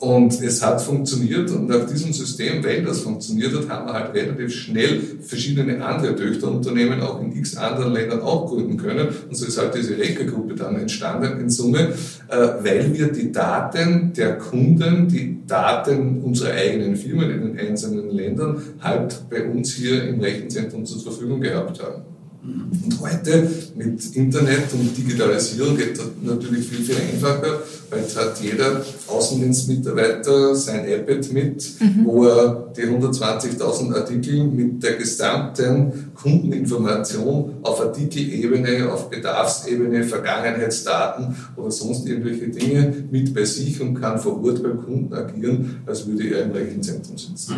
Und 0.05 0.39
es 0.39 0.63
hat 0.63 0.83
funktioniert 0.83 1.49
und 1.49 1.67
nach 1.67 1.87
diesem 1.87 2.13
System, 2.13 2.63
weil 2.63 2.83
das 2.83 2.99
funktioniert 2.99 3.55
hat, 3.55 3.67
haben 3.69 3.87
wir 3.87 3.93
halt 3.93 4.13
relativ 4.13 4.53
schnell 4.53 5.01
verschiedene 5.19 5.83
andere 5.83 6.15
Töchterunternehmen 6.15 7.01
auch 7.01 7.19
in 7.19 7.35
x 7.35 7.57
anderen 7.57 7.91
Ländern 7.91 8.21
auch 8.21 8.45
gründen 8.45 8.77
können. 8.77 9.07
Und 9.27 9.35
so 9.35 9.47
ist 9.47 9.57
halt 9.57 9.73
diese 9.73 9.97
Reka-Gruppe 9.97 10.53
dann 10.53 10.75
entstanden 10.75 11.39
in 11.39 11.49
Summe, 11.49 11.93
äh, 12.27 12.37
weil 12.37 12.93
wir 12.93 13.11
die 13.11 13.31
Daten 13.31 14.13
der 14.15 14.37
Kunden, 14.37 15.07
die 15.07 15.39
Daten 15.47 16.21
unserer 16.21 16.53
eigenen 16.53 16.95
Firmen 16.95 17.31
in 17.31 17.41
den 17.41 17.67
einzelnen 17.67 18.11
Ländern 18.11 18.61
halt 18.81 19.23
bei 19.27 19.43
uns 19.43 19.73
hier 19.73 20.07
im 20.07 20.19
Rechenzentrum 20.19 20.85
zur 20.85 21.01
Verfügung 21.01 21.41
gehabt 21.41 21.81
haben. 21.81 22.14
Und 22.45 23.01
heute 23.01 23.49
mit 23.75 24.15
Internet 24.15 24.71
und 24.73 24.95
Digitalisierung 24.95 25.75
geht 25.75 25.97
das 25.97 26.05
natürlich 26.21 26.67
viel, 26.67 26.85
viel 26.85 26.95
einfacher, 26.95 27.61
weil 27.89 28.01
jetzt 28.01 28.15
hat 28.15 28.39
jeder 28.39 28.85
Außendienstmitarbeiter 29.07 30.55
sein 30.55 30.87
iPad 30.87 31.31
mit, 31.33 31.65
mhm. 31.79 32.05
wo 32.05 32.25
er 32.25 32.71
die 32.77 32.83
120.000 32.83 33.95
Artikel 33.95 34.43
mit 34.43 34.83
der 34.83 34.93
gesamten 34.93 36.11
Kundeninformation 36.13 37.55
auf 37.63 37.81
Artikelebene, 37.81 38.91
auf 38.91 39.09
Bedarfsebene, 39.09 40.03
Vergangenheitsdaten 40.03 41.35
oder 41.55 41.71
sonst 41.71 42.07
irgendwelche 42.07 42.49
Dinge 42.49 42.93
mit 43.09 43.33
bei 43.33 43.45
sich 43.45 43.81
und 43.81 43.95
kann 43.95 44.19
vor 44.19 44.43
Ort 44.43 44.61
beim 44.61 44.83
Kunden 44.83 45.13
agieren, 45.13 45.77
als 45.87 46.05
würde 46.05 46.29
er 46.29 46.43
im 46.43 46.51
Rechenzentrum 46.51 47.17
sitzen. 47.17 47.55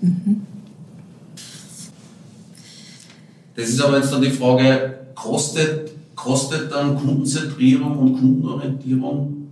Mhm. 0.00 0.49
Das 3.60 3.68
ist 3.68 3.80
aber 3.82 3.98
jetzt 3.98 4.10
dann 4.10 4.22
die 4.22 4.30
Frage, 4.30 5.00
kostet, 5.14 5.92
kostet 6.16 6.72
dann 6.72 6.96
Kundenzentrierung 6.96 7.98
und 7.98 8.18
Kundenorientierung 8.18 9.48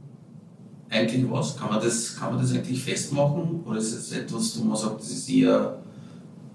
eigentlich 0.88 1.31
was? 1.31 1.55
Kann 1.59 1.68
man 1.68 1.83
das, 1.83 2.16
kann 2.16 2.33
man 2.33 2.42
das 2.42 2.53
eigentlich 2.53 2.83
festmachen? 2.83 3.61
Oder 3.66 3.79
ist 3.79 3.92
es 3.92 4.12
etwas, 4.12 4.59
wo 4.59 4.64
man 4.64 4.79
sagt, 4.79 5.01
das 5.01 5.11
ist 5.11 5.29
eher 5.29 5.77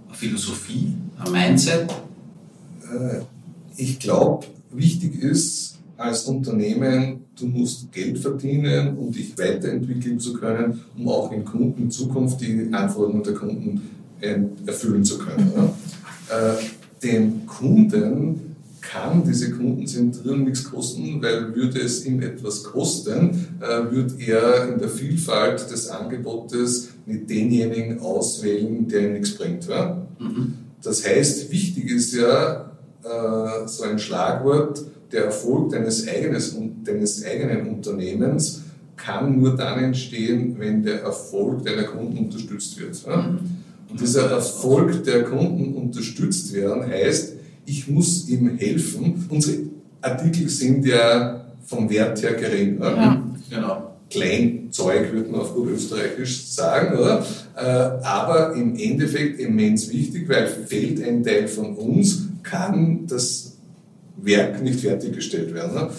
eine 0.08 0.18
Philosophie, 0.18 0.94
ein 1.24 1.32
Mindset? 1.32 1.92
Äh, 2.92 3.20
ich 3.78 4.00
glaube, 4.00 4.48
wichtig 4.72 5.22
ist 5.22 5.78
als 5.96 6.24
Unternehmen, 6.24 7.26
du 7.40 7.46
musst 7.46 7.92
Geld 7.92 8.18
verdienen, 8.18 8.98
um 8.98 9.12
dich 9.12 9.38
weiterentwickeln 9.38 10.20
zu 10.20 10.34
können, 10.34 10.82
um 10.98 11.08
auch 11.08 11.32
in, 11.32 11.46
Kunden, 11.46 11.84
in 11.84 11.92
Zukunft 11.92 12.42
die 12.42 12.70
Anforderungen 12.72 13.24
der 13.24 13.36
Kunden 13.36 13.82
erfüllen 14.66 15.04
zu 15.04 15.20
können. 15.20 15.52
Den 17.04 17.46
Kunden 17.46 18.54
kann 18.82 19.24
diese 19.26 19.52
Kundenzentrierung 19.52 20.44
nichts 20.44 20.64
kosten, 20.66 21.22
weil 21.22 21.56
würde 21.56 21.80
es 21.80 22.06
ihm 22.06 22.22
etwas 22.22 22.64
kosten, 22.64 23.48
äh, 23.62 23.92
würde 23.92 24.16
er 24.20 24.74
in 24.74 24.80
der 24.80 24.90
Vielfalt 24.90 25.70
des 25.72 25.88
Angebotes 25.90 26.90
nicht 27.06 27.30
denjenigen 27.30 28.00
auswählen, 28.00 28.88
der 28.88 29.08
ihm 29.08 29.14
nichts 29.14 29.36
bringt. 29.36 29.68
Ja? 29.68 30.06
Mhm. 30.20 30.54
Das 30.82 31.08
heißt, 31.08 31.52
wichtig 31.52 31.90
ist 31.92 32.14
ja 32.14 32.72
äh, 33.04 33.68
so 33.68 33.84
ein 33.84 34.00
Schlagwort, 34.00 34.84
der 35.12 35.26
Erfolg 35.26 35.72
deines, 35.72 36.08
eigenes, 36.08 36.56
deines 36.84 37.24
eigenen 37.24 37.68
Unternehmens 37.68 38.62
kann 38.96 39.40
nur 39.40 39.56
dann 39.56 39.84
entstehen, 39.84 40.56
wenn 40.60 40.84
der 40.84 41.02
Erfolg 41.02 41.64
deiner 41.66 41.84
Kunden 41.84 42.18
unterstützt 42.18 42.80
wird. 42.80 43.02
Ja? 43.06 43.18
Mhm. 43.18 43.63
Und 43.94 44.02
dieser 44.02 44.32
Erfolg 44.32 45.04
der 45.04 45.24
Kunden 45.24 45.76
unterstützt 45.76 46.52
werden 46.52 46.84
heißt, 46.88 47.34
ich 47.68 47.88
muss 47.88 48.28
ihm 48.28 48.58
helfen. 48.58 49.28
Unsere 49.30 49.58
Artikel 50.02 50.50
sind 50.50 50.84
ja 50.84 51.46
vom 51.64 51.88
Wert 51.92 52.24
her 52.24 52.34
gering. 52.34 52.78
Oder? 52.80 52.96
Ja. 52.96 53.24
Genau. 53.52 53.90
Kleinzeug 54.10 55.14
würde 55.14 55.30
man 55.30 55.42
auf 55.42 55.54
gut 55.54 55.70
österreichisch 55.70 56.48
sagen, 56.48 56.98
oder? 56.98 57.24
Äh, 57.56 57.62
aber 58.04 58.56
im 58.56 58.76
Endeffekt 58.76 59.40
immens 59.40 59.92
wichtig, 59.92 60.28
weil 60.28 60.48
fehlt 60.48 61.04
ein 61.04 61.24
Teil 61.24 61.48
von 61.48 61.76
uns, 61.76 62.30
kann 62.42 63.06
das 63.06 63.58
Werk 64.18 64.64
nicht 64.64 64.80
fertiggestellt 64.80 65.54
werden 65.54 65.90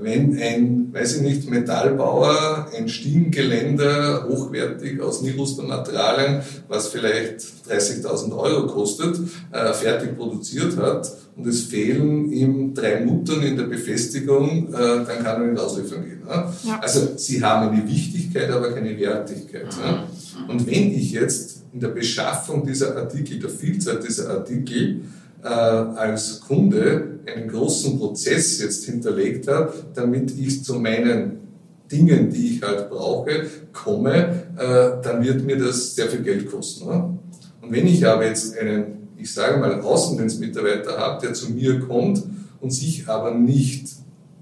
wenn 0.00 0.38
ein, 0.38 0.92
weiß 0.92 1.16
ich 1.16 1.22
nicht, 1.22 1.50
Metallbauer 1.50 2.68
ein 2.76 2.88
Stiengeländer 2.88 4.26
hochwertig 4.28 5.00
aus 5.00 5.22
Nirostermaterialien, 5.22 6.42
was 6.68 6.88
vielleicht 6.88 7.40
30.000 7.68 8.36
Euro 8.36 8.66
kostet, 8.66 9.18
äh, 9.52 9.72
fertig 9.72 10.16
produziert 10.16 10.76
hat 10.76 11.10
und 11.36 11.46
es 11.46 11.62
fehlen 11.62 12.32
ihm 12.32 12.74
drei 12.74 13.04
Muttern 13.04 13.42
in 13.42 13.56
der 13.56 13.64
Befestigung, 13.64 14.72
äh, 14.72 14.76
dann 14.76 15.22
kann 15.22 15.42
er 15.42 15.46
nicht 15.48 15.60
ausliefern 15.60 16.04
gehen. 16.04 16.22
Ja? 16.28 16.52
Ja. 16.64 16.80
Also 16.80 17.16
sie 17.16 17.42
haben 17.42 17.68
eine 17.68 17.88
Wichtigkeit, 17.88 18.50
aber 18.50 18.72
keine 18.72 18.98
Wertigkeit. 18.98 19.66
Ja? 19.82 20.04
Und 20.48 20.66
wenn 20.66 20.92
ich 20.92 21.12
jetzt 21.12 21.64
in 21.72 21.80
der 21.80 21.88
Beschaffung 21.88 22.66
dieser 22.66 22.96
Artikel, 22.96 23.38
der 23.38 23.50
Vielzahl 23.50 24.00
dieser 24.00 24.30
Artikel, 24.30 25.02
äh, 25.42 25.48
als 25.48 26.40
Kunde 26.40 27.17
einen 27.34 27.48
großen 27.48 27.98
Prozess 27.98 28.60
jetzt 28.60 28.84
hinterlegt 28.84 29.48
habe, 29.48 29.72
damit 29.94 30.32
ich 30.38 30.64
zu 30.64 30.74
meinen 30.74 31.38
Dingen, 31.90 32.30
die 32.30 32.56
ich 32.56 32.62
halt 32.62 32.90
brauche, 32.90 33.46
komme, 33.72 34.44
äh, 34.56 35.02
dann 35.02 35.22
wird 35.22 35.44
mir 35.44 35.56
das 35.56 35.94
sehr 35.94 36.08
viel 36.08 36.22
Geld 36.22 36.50
kosten. 36.50 36.88
Und 36.88 37.72
wenn 37.72 37.86
ich 37.86 38.06
aber 38.06 38.26
jetzt 38.26 38.56
einen, 38.58 39.08
ich 39.16 39.32
sage 39.32 39.58
mal, 39.58 39.80
Außendienstmitarbeiter 39.80 40.98
habe, 40.98 41.26
der 41.26 41.34
zu 41.34 41.52
mir 41.52 41.80
kommt 41.80 42.22
und 42.60 42.70
sich 42.70 43.08
aber 43.08 43.32
nicht 43.32 43.88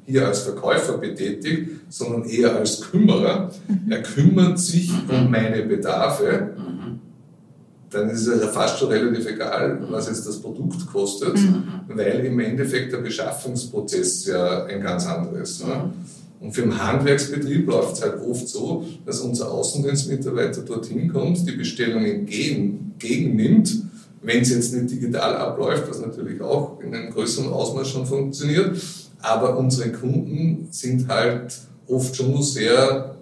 hier 0.06 0.26
als 0.26 0.40
Verkäufer 0.40 0.98
betätigt, 0.98 1.68
sondern 1.88 2.28
eher 2.28 2.54
als 2.54 2.80
Kümmerer. 2.80 3.50
Mhm. 3.66 3.90
Er 3.90 4.02
kümmert 4.02 4.58
sich 4.58 4.92
um 5.08 5.30
meine 5.30 5.62
Bedarfe 5.62 6.54
dann 7.90 8.10
ist 8.10 8.26
es 8.26 8.40
ja 8.40 8.48
fast 8.48 8.78
schon 8.78 8.88
relativ 8.88 9.26
egal, 9.26 9.86
was 9.90 10.08
jetzt 10.08 10.26
das 10.26 10.40
Produkt 10.40 10.86
kostet, 10.86 11.36
mhm. 11.36 11.64
weil 11.88 12.24
im 12.24 12.38
Endeffekt 12.40 12.92
der 12.92 12.98
Beschaffungsprozess 12.98 14.26
ja 14.26 14.64
ein 14.64 14.82
ganz 14.82 15.06
anderes. 15.06 15.50
ist. 15.50 15.66
Ne? 15.66 15.92
Und 16.40 16.52
für 16.52 16.62
den 16.62 16.82
Handwerksbetrieb 16.82 17.66
läuft 17.66 17.94
es 17.94 18.02
halt 18.02 18.20
oft 18.20 18.46
so, 18.48 18.84
dass 19.04 19.20
unser 19.20 19.50
Außendienstmitarbeiter 19.50 20.62
dorthin 20.62 21.12
kommt, 21.12 21.48
die 21.48 21.52
Bestellung 21.52 22.04
entgegennimmt, 22.04 23.82
wenn 24.22 24.42
es 24.42 24.50
jetzt 24.50 24.74
nicht 24.74 24.90
digital 24.90 25.36
abläuft, 25.36 25.88
was 25.88 26.00
natürlich 26.00 26.40
auch 26.40 26.80
in 26.80 26.94
einem 26.94 27.12
größeren 27.12 27.48
Ausmaß 27.48 27.88
schon 27.88 28.06
funktioniert. 28.06 28.76
Aber 29.22 29.58
unsere 29.58 29.90
Kunden 29.92 30.68
sind 30.70 31.08
halt 31.08 31.58
oft 31.86 32.14
schon 32.14 32.42
sehr 32.42 33.16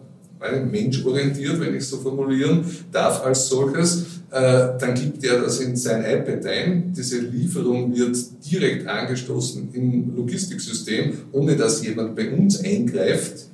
menschorientiert, 0.71 1.61
wenn 1.61 1.75
ich 1.75 1.83
es 1.83 1.91
so 1.91 1.99
formulieren 1.99 2.65
darf, 2.93 3.25
als 3.25 3.49
solches. 3.49 4.07
Äh, 4.31 4.79
dann 4.79 4.95
gibt 4.95 5.25
er 5.25 5.41
das 5.41 5.61
in 5.61 5.77
sein 5.77 6.05
iPad 6.05 6.47
ein. 6.47 6.93
Diese 6.97 7.21
Lieferung 7.21 7.95
wird 7.95 8.17
direkt 8.51 8.87
angestoßen 8.87 9.69
im 9.73 10.17
Logistiksystem, 10.17 11.13
ohne 11.33 11.57
dass 11.57 11.85
jemand 11.85 12.17
bei 12.17 12.31
uns 12.31 12.63
eingreift 12.65 13.47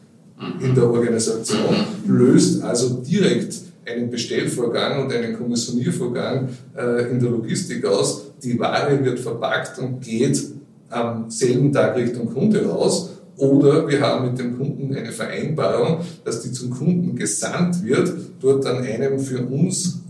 in 0.61 0.75
der 0.75 0.85
Organisation, 0.85 1.75
löst 2.07 2.63
also 2.63 3.03
direkt 3.07 3.55
einen 3.87 4.11
Bestellvorgang 4.11 5.05
und 5.05 5.13
einen 5.13 5.37
Kommissioniervorgang 5.37 6.49
äh, 6.77 7.11
in 7.11 7.21
der 7.21 7.31
Logistik 7.31 7.85
aus. 7.85 8.33
Die 8.43 8.59
Ware 8.59 9.05
wird 9.05 9.19
verpackt 9.19 9.79
und 9.79 10.01
geht 10.01 10.41
am 10.89 11.31
selben 11.31 11.73
Tag 11.73 11.97
Richtung 11.97 12.33
Kunde 12.33 12.65
raus. 12.65 13.11
Oder 13.41 13.89
wir 13.89 14.01
haben 14.03 14.27
mit 14.27 14.39
dem 14.39 14.59
Kunden 14.59 14.95
eine 14.95 15.13
Vereinbarung, 15.13 16.01
dass 16.25 16.43
die 16.43 16.53
zum 16.53 16.69
Kunden 16.71 17.17
gesandt 17.17 17.83
wird, 17.83 18.13
dort 18.39 18.67
an 18.67 18.85
einem 18.85 19.19
für 19.19 19.41
uns 19.47 20.01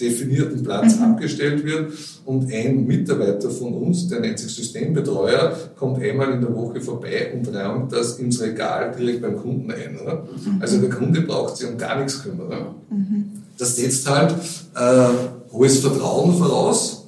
definierten 0.00 0.64
Platz 0.64 0.96
mhm. 0.96 1.04
abgestellt 1.04 1.64
wird 1.64 1.92
und 2.24 2.52
ein 2.52 2.86
Mitarbeiter 2.86 3.48
von 3.50 3.74
uns, 3.74 4.08
der 4.08 4.20
nennt 4.20 4.40
sich 4.40 4.52
Systembetreuer, 4.52 5.56
kommt 5.76 6.02
einmal 6.02 6.32
in 6.32 6.40
der 6.40 6.52
Woche 6.52 6.80
vorbei 6.80 7.32
und 7.32 7.46
räumt 7.54 7.92
das 7.92 8.18
ins 8.18 8.40
Regal 8.40 8.92
direkt 8.98 9.22
beim 9.22 9.36
Kunden 9.36 9.70
ein. 9.70 9.92
Mhm. 9.92 10.60
Also 10.60 10.80
der 10.80 10.90
Kunde 10.90 11.20
braucht 11.20 11.58
sich 11.58 11.68
um 11.68 11.78
gar 11.78 11.96
nichts 11.96 12.22
kümmern. 12.22 12.74
Mhm. 12.90 13.24
Das 13.56 13.76
setzt 13.76 14.10
halt 14.10 14.34
äh, 14.74 15.52
hohes 15.52 15.78
Vertrauen 15.78 16.36
voraus. 16.36 17.06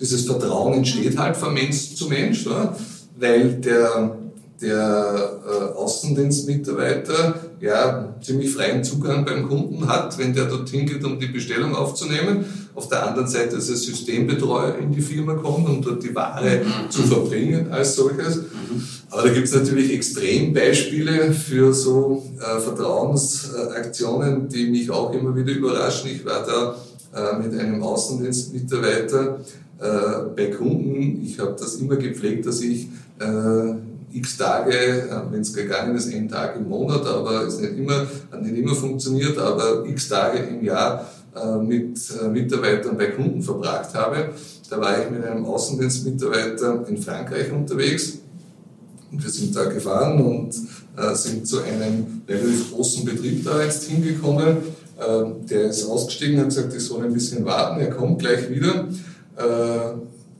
Dieses 0.00 0.24
Vertrauen 0.24 0.74
entsteht 0.74 1.18
halt 1.18 1.36
von 1.36 1.52
Mensch 1.52 1.96
zu 1.96 2.08
Mensch, 2.08 2.46
oder? 2.46 2.76
weil 3.18 3.54
der 3.54 4.16
der 4.60 5.40
äh, 5.46 5.76
Außendienstmitarbeiter 5.76 7.34
ja 7.60 8.14
ziemlich 8.20 8.52
freien 8.52 8.82
Zugang 8.82 9.24
beim 9.24 9.48
Kunden 9.48 9.86
hat, 9.88 10.18
wenn 10.18 10.34
der 10.34 10.46
dorthin 10.46 10.86
geht, 10.86 11.04
um 11.04 11.18
die 11.18 11.28
Bestellung 11.28 11.74
aufzunehmen. 11.74 12.44
Auf 12.74 12.88
der 12.88 13.06
anderen 13.06 13.28
Seite 13.28 13.56
ist 13.56 13.68
es 13.68 13.84
Systembetreuer 13.84 14.76
in 14.78 14.90
die 14.92 15.00
Firma 15.00 15.34
kommt, 15.34 15.68
um 15.68 15.80
dort 15.80 16.02
die 16.02 16.14
Ware 16.14 16.62
mhm. 16.64 16.90
zu 16.90 17.02
verbringen 17.02 17.70
als 17.70 17.94
solches. 17.94 18.36
Mhm. 18.36 18.82
Aber 19.10 19.22
da 19.22 19.28
gibt 19.32 19.46
es 19.46 19.54
natürlich 19.54 19.92
Extrembeispiele 19.92 21.32
für 21.32 21.72
so 21.72 22.24
äh, 22.38 22.60
Vertrauensaktionen, 22.60 24.48
die 24.48 24.70
mich 24.70 24.90
auch 24.90 25.12
immer 25.12 25.34
wieder 25.36 25.52
überraschen. 25.52 26.10
Ich 26.10 26.24
war 26.24 26.44
da 26.44 26.76
äh, 27.14 27.38
mit 27.38 27.58
einem 27.58 27.82
Außendienstmitarbeiter 27.82 29.40
äh, 29.80 29.86
bei 30.36 30.46
Kunden. 30.46 31.22
Ich 31.24 31.38
habe 31.38 31.56
das 31.58 31.76
immer 31.76 31.96
gepflegt, 31.96 32.46
dass 32.46 32.60
ich 32.60 32.88
äh, 33.20 33.74
x 34.12 34.36
Tage, 34.36 34.72
äh, 34.72 35.20
wenn 35.30 35.40
es 35.40 35.52
gegangen 35.52 35.96
ist, 35.96 36.12
ein 36.12 36.28
Tag 36.28 36.56
im 36.56 36.68
Monat, 36.68 37.06
aber 37.06 37.46
es 37.46 37.58
nicht 37.58 37.76
immer, 37.76 38.06
hat 38.30 38.42
nicht 38.42 38.56
immer 38.56 38.74
funktioniert, 38.74 39.38
aber 39.38 39.84
x 39.86 40.08
Tage 40.08 40.38
im 40.38 40.64
Jahr 40.64 41.06
äh, 41.34 41.58
mit 41.58 41.98
äh, 42.22 42.28
Mitarbeitern 42.28 42.96
bei 42.96 43.06
Kunden 43.06 43.42
verbracht 43.42 43.94
habe. 43.94 44.30
Da 44.70 44.80
war 44.80 45.02
ich 45.02 45.10
mit 45.10 45.24
einem 45.24 45.44
Außendienstmitarbeiter 45.44 46.86
in 46.88 46.98
Frankreich 46.98 47.52
unterwegs 47.52 48.18
und 49.10 49.22
wir 49.22 49.30
sind 49.30 49.56
da 49.56 49.64
gefahren 49.64 50.20
und 50.20 50.54
sind 51.14 51.46
zu 51.46 51.62
einem 51.62 52.22
relativ 52.28 52.72
großen 52.72 53.04
Betrieb 53.04 53.44
da 53.44 53.62
jetzt 53.62 53.84
hingekommen. 53.84 54.56
Äh, 54.98 55.46
der 55.48 55.70
ist 55.70 55.88
ausgestiegen, 55.88 56.40
hat 56.40 56.46
gesagt, 56.48 56.74
ich 56.74 56.84
soll 56.84 57.04
ein 57.04 57.12
bisschen 57.12 57.44
warten, 57.44 57.80
er 57.80 57.90
kommt 57.90 58.18
gleich 58.18 58.50
wieder. 58.50 58.88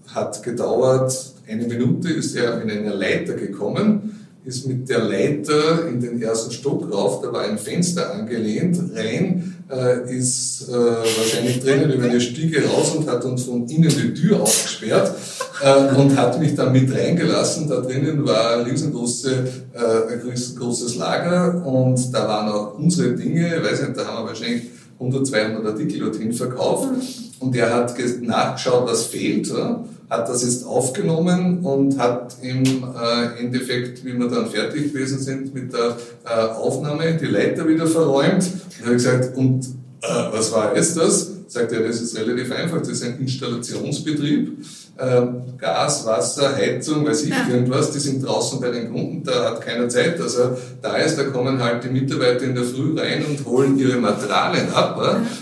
Hat 0.09 0.43
gedauert 0.43 1.15
eine 1.49 1.67
Minute, 1.67 2.13
ist 2.13 2.37
er 2.37 2.63
in 2.63 2.71
eine 2.71 2.95
Leiter 2.95 3.35
gekommen 3.35 4.19
ist 4.49 4.67
mit 4.67 4.89
der 4.89 5.01
Leiter 5.01 5.87
in 5.89 6.01
den 6.01 6.23
ersten 6.23 6.51
Stock 6.53 6.91
rauf, 6.91 7.21
da 7.21 7.31
war 7.31 7.43
ein 7.43 7.59
Fenster 7.59 8.15
angelehnt, 8.15 8.79
rein, 8.95 9.57
äh, 9.71 10.17
ist 10.17 10.71
äh, 10.71 10.73
wahrscheinlich 10.73 11.61
drinnen 11.61 11.93
über 11.93 12.05
eine 12.05 12.19
Stiege 12.19 12.65
raus 12.65 12.97
und 12.97 13.07
hat 13.11 13.23
uns 13.27 13.45
von 13.45 13.69
innen 13.69 13.91
die 13.91 14.15
Tür 14.15 14.41
aufgesperrt 14.41 15.15
äh, 15.63 15.95
und 15.95 16.17
hat 16.17 16.41
mich 16.41 16.55
dann 16.55 16.73
mit 16.73 16.91
reingelassen. 16.91 17.69
Da 17.69 17.83
drinnen 17.83 18.27
war 18.27 18.57
ein 18.57 18.65
riesengroße, 18.65 19.49
äh, 19.75 20.13
ein 20.15 20.21
riesengroßes 20.21 20.97
Lager 20.97 21.63
und 21.67 22.15
da 22.15 22.27
waren 22.27 22.49
auch 22.49 22.79
unsere 22.79 23.15
Dinge, 23.15 23.63
weiß 23.63 23.83
nicht, 23.83 23.99
da 23.99 24.07
haben 24.07 24.25
wir 24.25 24.29
wahrscheinlich 24.29 24.63
100, 24.99 25.27
200 25.27 25.67
Artikel 25.67 26.01
dorthin 26.01 26.33
verkauft 26.33 26.89
und 27.41 27.55
er 27.55 27.75
hat 27.75 27.95
nachgeschaut, 28.23 28.89
was 28.89 29.05
fehlt. 29.05 29.47
Ja? 29.49 29.85
Hat 30.11 30.29
das 30.29 30.43
jetzt 30.43 30.67
aufgenommen 30.67 31.61
und 31.65 31.99
hat 31.99 32.37
im 32.41 32.63
äh, 32.65 33.41
Endeffekt, 33.41 34.05
wie 34.05 34.19
wir 34.19 34.29
dann 34.29 34.47
fertig 34.47 34.93
gewesen 34.93 35.19
sind 35.19 35.55
mit 35.55 35.73
der 35.73 35.97
äh, 36.25 36.49
Aufnahme, 36.55 37.15
die 37.15 37.27
Leiter 37.27 37.69
wieder 37.69 37.87
verräumt. 37.87 38.45
Und 38.79 38.85
habe 38.85 38.95
gesagt, 38.95 39.37
und 39.37 39.67
äh, 40.03 40.09
was 40.33 40.53
war 40.53 40.75
jetzt 40.75 40.97
das? 40.97 41.38
Sagt 41.51 41.73
er, 41.73 41.81
das 41.81 42.03
ist 42.03 42.15
relativ 42.15 42.53
einfach, 42.53 42.79
das 42.79 42.91
ist 42.91 43.05
ein 43.05 43.19
Installationsbetrieb. 43.21 44.59
Ähm, 45.01 45.37
Gas, 45.57 46.05
Wasser, 46.05 46.55
Heizung, 46.55 47.07
weiß 47.07 47.23
ich, 47.25 47.33
irgendwas, 47.51 47.91
die 47.91 48.01
sind 48.01 48.27
draußen 48.27 48.61
bei 48.61 48.71
den 48.71 48.93
Kunden, 48.93 49.23
da 49.25 49.45
hat 49.47 49.61
keiner 49.63 49.89
Zeit, 49.89 50.21
dass 50.21 50.37
er 50.37 50.59
da 50.83 50.97
ist, 50.97 51.17
da 51.17 51.25
kommen 51.25 51.63
halt 51.63 51.85
die 51.85 51.89
Mitarbeiter 51.89 52.43
in 52.43 52.55
der 52.55 52.65
Früh 52.65 52.99
rein 52.99 53.25
und 53.25 53.47
holen 53.47 53.79
ihre 53.79 53.97
Materialien 53.97 54.69
ab, 54.75 55.01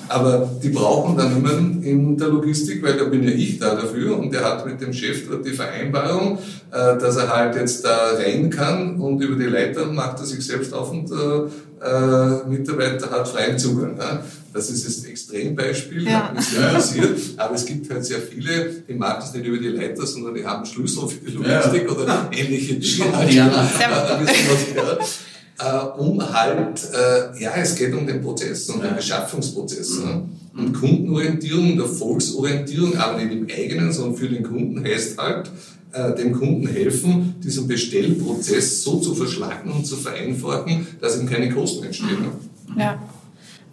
aber 0.09 0.49
die 0.63 0.69
brauchen 0.69 1.17
dann 1.17 1.35
niemanden 1.35 1.83
in 1.83 2.17
der 2.17 2.29
Logistik, 2.29 2.85
weil 2.85 2.99
da 2.99 3.05
bin 3.05 3.25
ja 3.25 3.31
ich 3.31 3.59
da 3.59 3.75
dafür 3.75 4.19
und 4.19 4.33
der 4.33 4.45
hat 4.45 4.65
mit 4.65 4.81
dem 4.81 4.93
Chef 4.93 5.29
dort 5.29 5.45
die 5.45 5.53
Vereinbarung, 5.53 6.39
äh, 6.71 6.99
dass 6.99 7.17
er 7.17 7.35
halt 7.35 7.57
jetzt 7.57 7.85
da 7.85 8.13
rein 8.17 8.51
kann 8.51 9.01
und 9.01 9.21
über 9.23 9.43
die 9.43 9.51
Leiter 9.51 9.87
macht 9.87 10.21
er 10.21 10.27
sich 10.27 10.47
selbst 10.47 10.73
auf 10.73 10.93
und 10.93 11.11
äh, 11.11 11.49
äh, 11.83 12.49
Mitarbeiter 12.49 13.11
hat 13.11 13.29
freien 13.29 13.59
Zugang. 13.59 13.97
Das 14.57 14.71
ist 14.71 14.85
jetzt 14.85 15.05
ein 15.05 15.11
Extrembeispiel, 15.11 16.09
ja. 16.09 16.29
hat 16.29 16.35
mich 16.35 16.47
sehr 16.47 16.69
interessiert. 16.69 17.19
Aber 17.37 17.55
es 17.55 17.67
gibt 17.67 17.91
halt 17.91 18.03
sehr 18.07 18.21
viele, 18.21 18.71
die 18.89 18.95
machen 18.95 19.17
das 19.21 19.35
nicht 19.35 19.45
über 19.45 19.59
die 19.59 19.69
Leiter, 19.69 20.07
sondern 20.07 20.35
die 20.35 20.47
haben 20.47 20.65
Schlüssel 20.65 21.07
für 21.09 21.31
die 21.31 21.37
Logistik 21.37 21.85
ja. 21.85 21.91
oder 21.91 22.31
ähnliche 22.33 22.77
Dinge. 22.77 23.35
Ja. 23.35 23.69
Äh, 25.59 25.99
um 25.99 26.23
halt, 26.33 26.83
äh, 26.93 27.43
ja, 27.43 27.53
es 27.57 27.75
geht 27.75 27.95
um 27.95 28.07
den 28.07 28.23
Prozess, 28.23 28.69
um 28.71 28.81
den 28.81 28.95
Beschaffungsprozess. 28.97 30.01
Ne? 30.01 30.29
Und 30.57 30.73
Kundenorientierung 30.73 31.73
und 31.73 31.81
Erfolgsorientierung, 31.81 32.97
aber 32.97 33.23
nicht 33.23 33.33
im 33.33 33.47
eigenen, 33.51 33.93
sondern 33.93 34.17
für 34.17 34.29
den 34.29 34.43
Kunden 34.43 34.83
heißt 34.83 35.19
halt, 35.19 35.51
äh, 35.93 36.15
dem 36.15 36.33
Kunden 36.33 36.67
helfen, 36.67 37.35
diesen 37.45 37.67
Bestellprozess 37.69 38.83
so 38.83 39.01
zu 39.01 39.15
verschlagen 39.15 39.71
und 39.71 39.87
zu 39.87 39.97
vereinfachen, 39.97 40.87
dass 41.01 41.19
ihm 41.19 41.29
keine 41.29 41.51
Kosten 41.51 41.85
entstehen. 41.85 42.23
Ne? 42.75 42.83
Ja. 42.83 42.99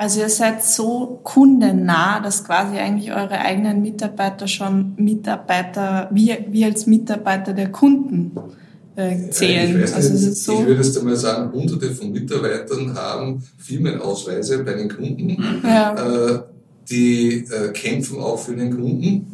Also 0.03 0.19
ihr 0.19 0.27
seid 0.27 0.61
so 0.61 1.21
kundennah, 1.23 2.19
dass 2.19 2.43
quasi 2.43 2.77
eigentlich 2.77 3.13
eure 3.13 3.39
eigenen 3.39 3.81
Mitarbeiter 3.81 4.49
schon 4.49 4.95
Mitarbeiter, 4.97 6.09
wie, 6.11 6.35
wie 6.49 6.65
als 6.65 6.87
Mitarbeiter 6.87 7.53
der 7.53 7.71
Kunden 7.71 8.33
äh, 8.97 9.29
zählen. 9.29 9.81
Ich, 9.81 9.95
also 9.95 10.13
nicht, 10.13 10.35
so 10.35 10.59
ich 10.59 10.65
würde 10.67 10.81
jetzt 10.83 10.97
einmal 10.97 11.15
sagen, 11.15 11.53
hunderte 11.53 11.91
von 11.91 12.11
Mitarbeitern 12.11 12.93
haben 12.93 13.41
Firmenausweise 13.57 14.65
bei 14.65 14.73
den 14.73 14.89
Kunden. 14.89 15.41
Ja. 15.63 15.95
Äh, 15.95 16.39
die 16.89 17.45
äh, 17.49 17.71
kämpfen 17.71 18.19
auch 18.19 18.37
für 18.37 18.55
den 18.55 18.75
Kunden. 18.75 19.27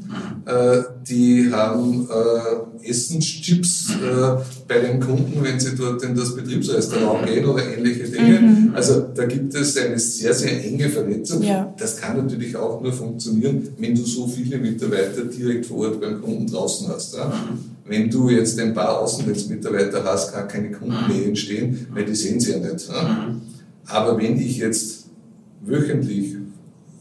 Äh, 0.45 0.81
die 1.07 1.51
haben 1.51 2.07
äh, 2.09 2.88
Essenschips 2.88 3.91
äh, 3.91 4.41
bei 4.67 4.79
den 4.79 4.99
Kunden, 4.99 5.43
wenn 5.43 5.59
sie 5.59 5.75
dort 5.75 6.03
in 6.03 6.15
das 6.15 6.35
Betriebsrestaurant 6.35 7.27
gehen 7.27 7.45
oder 7.45 7.63
ähnliche 7.65 8.03
Dinge. 8.03 8.39
Mhm. 8.39 8.71
Also 8.73 9.07
da 9.13 9.25
gibt 9.25 9.53
es 9.55 9.77
eine 9.77 9.99
sehr, 9.99 10.33
sehr 10.33 10.63
enge 10.63 10.89
Vernetzung. 10.89 11.41
Ja. 11.43 11.73
Das 11.77 11.97
kann 11.97 12.17
natürlich 12.17 12.55
auch 12.55 12.81
nur 12.81 12.93
funktionieren, 12.93 13.67
wenn 13.77 13.95
du 13.95 14.03
so 14.03 14.27
viele 14.27 14.57
Mitarbeiter 14.57 15.25
direkt 15.25 15.65
vor 15.65 15.88
Ort 15.88 16.01
beim 16.01 16.21
Kunden 16.21 16.47
draußen 16.47 16.88
hast. 16.88 17.15
Ja? 17.15 17.31
Wenn 17.85 18.09
du 18.09 18.29
jetzt 18.29 18.59
ein 18.59 18.73
paar 18.73 18.99
Außendienstmitarbeiter 19.01 20.03
hast, 20.03 20.33
kann 20.33 20.47
keine 20.47 20.71
Kundennähe 20.71 21.25
entstehen, 21.25 21.88
weil 21.93 22.05
die 22.05 22.15
sehen 22.15 22.39
sie 22.39 22.51
ja 22.51 22.59
nicht. 22.59 22.88
Ja? 22.88 23.35
Aber 23.88 24.17
wenn 24.17 24.39
ich 24.39 24.57
jetzt 24.57 25.05
wöchentlich 25.62 26.38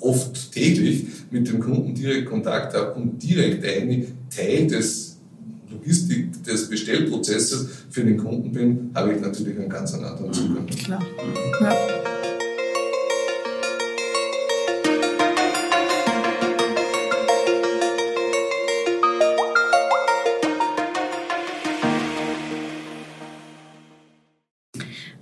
oft 0.01 0.53
täglich 0.53 1.07
mit 1.31 1.49
dem 1.49 1.61
Kunden 1.61 1.95
direkt 1.95 2.27
Kontakt 2.27 2.75
habe 2.75 2.95
und 2.95 3.23
direkt 3.23 3.65
ein 3.65 4.07
Teil 4.35 4.67
des 4.67 5.19
Logistik, 5.71 6.43
des 6.45 6.69
Bestellprozesses 6.69 7.69
für 7.91 8.05
den 8.05 8.17
Kunden 8.17 8.53
bin, 8.53 8.91
habe 8.95 9.13
ich 9.13 9.21
natürlich 9.21 9.59
einen 9.59 9.69
ganz 9.69 9.93
anderen 9.95 10.33
Zugang. 10.33 10.67
Klar. 10.67 11.03
Ja. 11.61 11.77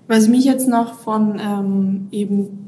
Was 0.09 0.29
mich 0.29 0.45
jetzt 0.45 0.69
noch 0.69 1.01
von 1.01 1.41
ähm, 1.41 2.07
eben 2.13 2.66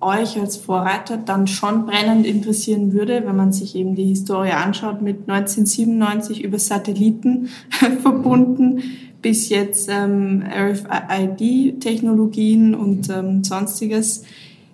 euch 0.00 0.40
als 0.40 0.56
Vorreiter 0.56 1.18
dann 1.18 1.46
schon 1.46 1.86
brennend 1.86 2.26
interessieren 2.26 2.92
würde, 2.92 3.22
wenn 3.26 3.36
man 3.36 3.52
sich 3.52 3.76
eben 3.76 3.94
die 3.94 4.06
Historie 4.06 4.50
anschaut, 4.52 5.02
mit 5.02 5.28
1997 5.28 6.42
über 6.42 6.58
Satelliten 6.58 7.50
verbunden 8.02 8.82
bis 9.20 9.50
jetzt 9.50 9.90
ähm, 9.92 10.42
RFID-Technologien 10.50 12.74
und 12.74 13.10
ähm, 13.10 13.44
sonstiges, 13.44 14.24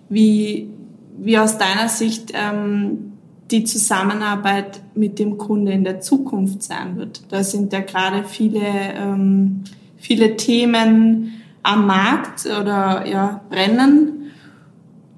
wie, 0.09 0.71
wie 1.19 1.37
aus 1.39 1.59
deiner 1.59 1.89
Sicht 1.89 2.31
ähm, 2.33 3.15
die 3.51 3.65
Zusammenarbeit 3.65 4.81
mit 4.95 5.19
dem 5.19 5.37
Kunde 5.39 5.73
in 5.73 5.83
der 5.83 6.01
Zukunft 6.01 6.63
sein 6.63 6.97
wird. 6.97 7.23
Da 7.31 7.43
sind 7.43 7.73
ja 7.73 7.81
gerade 7.81 8.23
viele, 8.25 8.63
ähm, 8.63 9.65
viele 9.97 10.37
Themen 10.37 11.33
am 11.65 11.85
Markt 11.87 12.47
oder 12.47 13.05
ja, 13.07 13.41
brennen 13.51 14.26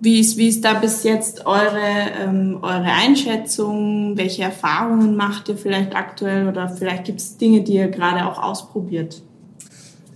wie 0.00 0.20
ist, 0.20 0.36
wie 0.36 0.48
ist 0.48 0.64
da 0.64 0.74
bis 0.74 1.02
jetzt 1.02 1.44
eure, 1.46 1.80
ähm, 2.20 2.58
eure 2.62 2.84
Einschätzung? 2.84 4.16
Welche 4.16 4.42
Erfahrungen 4.42 5.16
macht 5.16 5.48
ihr 5.48 5.56
vielleicht 5.56 5.94
aktuell 5.96 6.48
oder 6.48 6.68
vielleicht 6.68 7.04
gibt 7.04 7.20
es 7.20 7.36
Dinge, 7.36 7.62
die 7.62 7.74
ihr 7.74 7.88
gerade 7.88 8.24
auch 8.26 8.40
ausprobiert? 8.40 9.22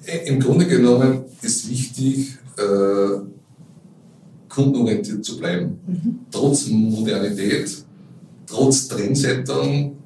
Äh, 0.05 0.29
Im 0.29 0.41
Grunde 0.41 0.67
genommen 0.67 1.25
ist 1.43 1.69
wichtig, 1.69 2.39
äh, 2.57 3.21
kundenorientiert 4.49 5.25
zu 5.25 5.39
bleiben. 5.39 5.79
Mhm. 5.87 6.19
Trotz 6.31 6.69
Modernität, 6.69 7.85
trotz 8.47 8.87
Trendsetzung, 8.89 9.97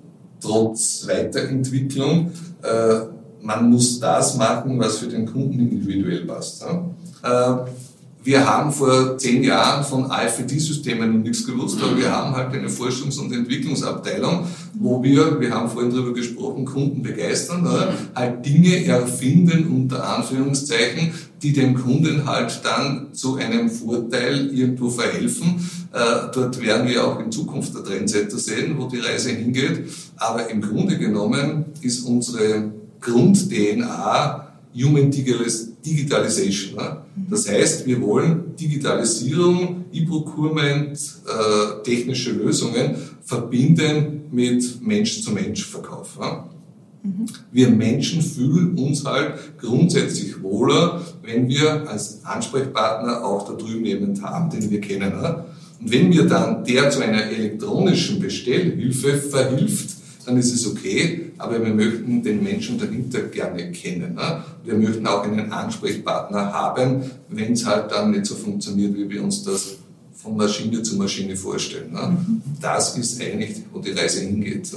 trotz 0.41 1.07
Weiterentwicklung. 1.07 2.31
Äh, 2.63 3.01
man 3.43 3.71
muss 3.71 4.01
das 4.01 4.37
machen, 4.37 4.79
was 4.79 4.99
für 4.99 5.09
den 5.09 5.27
Kunden 5.27 5.59
individuell 5.59 6.25
passt. 6.25 6.63
Ja? 6.63 6.91
Äh, 7.23 7.71
wir 8.27 8.45
haben 8.45 8.73
vor 8.73 9.17
zehn 9.19 9.45
Jahren 9.45 9.85
von 9.85 10.11
AFD-Systemen 10.11 11.13
noch 11.13 11.23
nichts 11.23 11.47
gewusst, 11.47 11.79
aber 11.81 11.97
wir 11.97 12.11
haben 12.11 12.35
halt 12.35 12.53
eine 12.53 12.69
Forschungs- 12.69 13.21
und 13.21 13.33
Entwicklungsabteilung, 13.33 14.47
wo 14.75 15.01
wir, 15.01 15.41
wir 15.41 15.55
haben 15.55 15.71
vorhin 15.71 15.93
darüber 15.93 16.13
gesprochen, 16.13 16.65
Kunden 16.65 17.03
begeistern, 17.03 17.65
oder? 17.65 17.95
halt 18.17 18.45
Dinge 18.45 18.85
erfinden, 18.85 19.69
unter 19.73 20.17
Anführungszeichen, 20.17 21.13
die 21.41 21.53
dem 21.53 21.75
Kunden 21.75 22.27
halt 22.27 22.61
dann 22.65 23.15
zu 23.15 23.37
einem 23.37 23.71
Vorteil 23.71 24.51
irgendwo 24.53 24.91
verhelfen. 24.91 25.71
Äh, 25.93 26.33
dort 26.35 26.61
werden 26.61 26.89
wir 26.89 27.07
auch 27.07 27.21
in 27.21 27.31
Zukunft 27.31 27.77
der 27.77 27.85
Trendsetter 27.85 28.39
sehen, 28.39 28.75
wo 28.77 28.87
die 28.87 28.99
Reise 28.99 29.31
hingeht. 29.31 29.85
Aber 30.17 30.51
im 30.51 30.61
Grunde 30.61 30.99
genommen 30.99 31.67
ist 31.81 32.01
unsere 32.01 32.73
Grund-DNA 33.01 34.46
Human 34.77 35.11
Digitalization. 35.11 36.79
Das 37.31 37.49
heißt, 37.49 37.87
wir 37.87 38.01
wollen 38.03 38.55
Digitalisierung, 38.57 39.87
E-Procurement, 39.93 40.99
äh, 40.99 41.83
technische 41.83 42.33
Lösungen 42.33 42.97
verbinden 43.25 44.23
mit 44.31 44.83
Mensch-zu-Mensch-Verkauf. 44.83 46.19
Mhm. 47.03 47.27
Wir 47.53 47.69
Menschen 47.71 48.21
fühlen 48.21 48.77
uns 48.79 49.05
halt 49.05 49.59
grundsätzlich 49.59 50.43
wohler, 50.43 51.01
wenn 51.23 51.49
wir 51.49 51.89
als 51.89 52.25
Ansprechpartner 52.25 53.25
auch 53.25 53.49
da 53.49 53.55
drüben 53.55 53.85
jemanden 53.85 54.23
haben, 54.23 54.51
den 54.51 54.71
wir 54.71 54.81
kennen. 54.81 55.13
Und 55.81 55.93
wenn 55.93 56.09
mir 56.09 56.25
dann 56.25 56.65
der 56.65 56.91
zu 56.91 57.01
einer 57.01 57.25
elektronischen 57.25 58.21
Bestellhilfe 58.21 59.17
verhilft, 59.17 59.96
dann 60.27 60.37
ist 60.37 60.53
es 60.53 60.67
okay, 60.67 61.31
aber 61.39 61.65
wir 61.65 61.73
möchten 61.73 62.23
den 62.23 62.43
Menschen 62.43 62.79
dahinter 62.79 63.23
gerne 63.23 63.71
kennen. 63.71 64.19
Wir 64.65 64.75
möchten 64.75 65.07
auch 65.07 65.23
einen 65.23 65.53
Ansprechpartner 65.53 66.53
haben, 66.53 67.11
wenn 67.29 67.53
es 67.53 67.65
halt 67.65 67.93
dann 67.93 68.11
nicht 68.11 68.27
so 68.27 68.35
funktioniert, 68.35 68.95
wie 68.97 69.09
wir 69.09 69.23
uns 69.23 69.45
das 69.45 69.77
von 70.15 70.37
Maschine 70.37 70.83
zu 70.83 70.97
Maschine 70.97 71.37
vorstellen. 71.37 71.93
Mhm. 71.93 72.43
Das 72.61 72.99
ist 72.99 73.23
eigentlich, 73.23 73.63
wo 73.73 73.79
die 73.79 73.93
Reise 73.93 74.21
hingeht. 74.23 74.73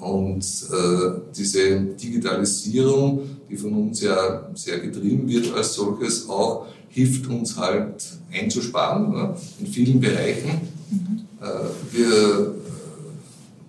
Und 0.00 0.44
äh, 0.44 1.10
diese 1.36 1.80
Digitalisierung, 1.80 3.20
die 3.48 3.56
von 3.56 3.72
uns 3.72 4.02
ja 4.02 4.48
sehr 4.54 4.80
getrieben 4.80 5.28
wird 5.28 5.54
als 5.54 5.74
solches, 5.74 6.28
auch 6.28 6.66
hilft 6.88 7.28
uns 7.28 7.56
halt 7.56 8.02
einzusparen 8.32 9.12
ne, 9.12 9.36
in 9.60 9.66
vielen 9.66 10.00
Bereichen. 10.00 10.60
Mhm. 10.90 11.20
Äh, 11.40 11.96
wir, 11.96 12.54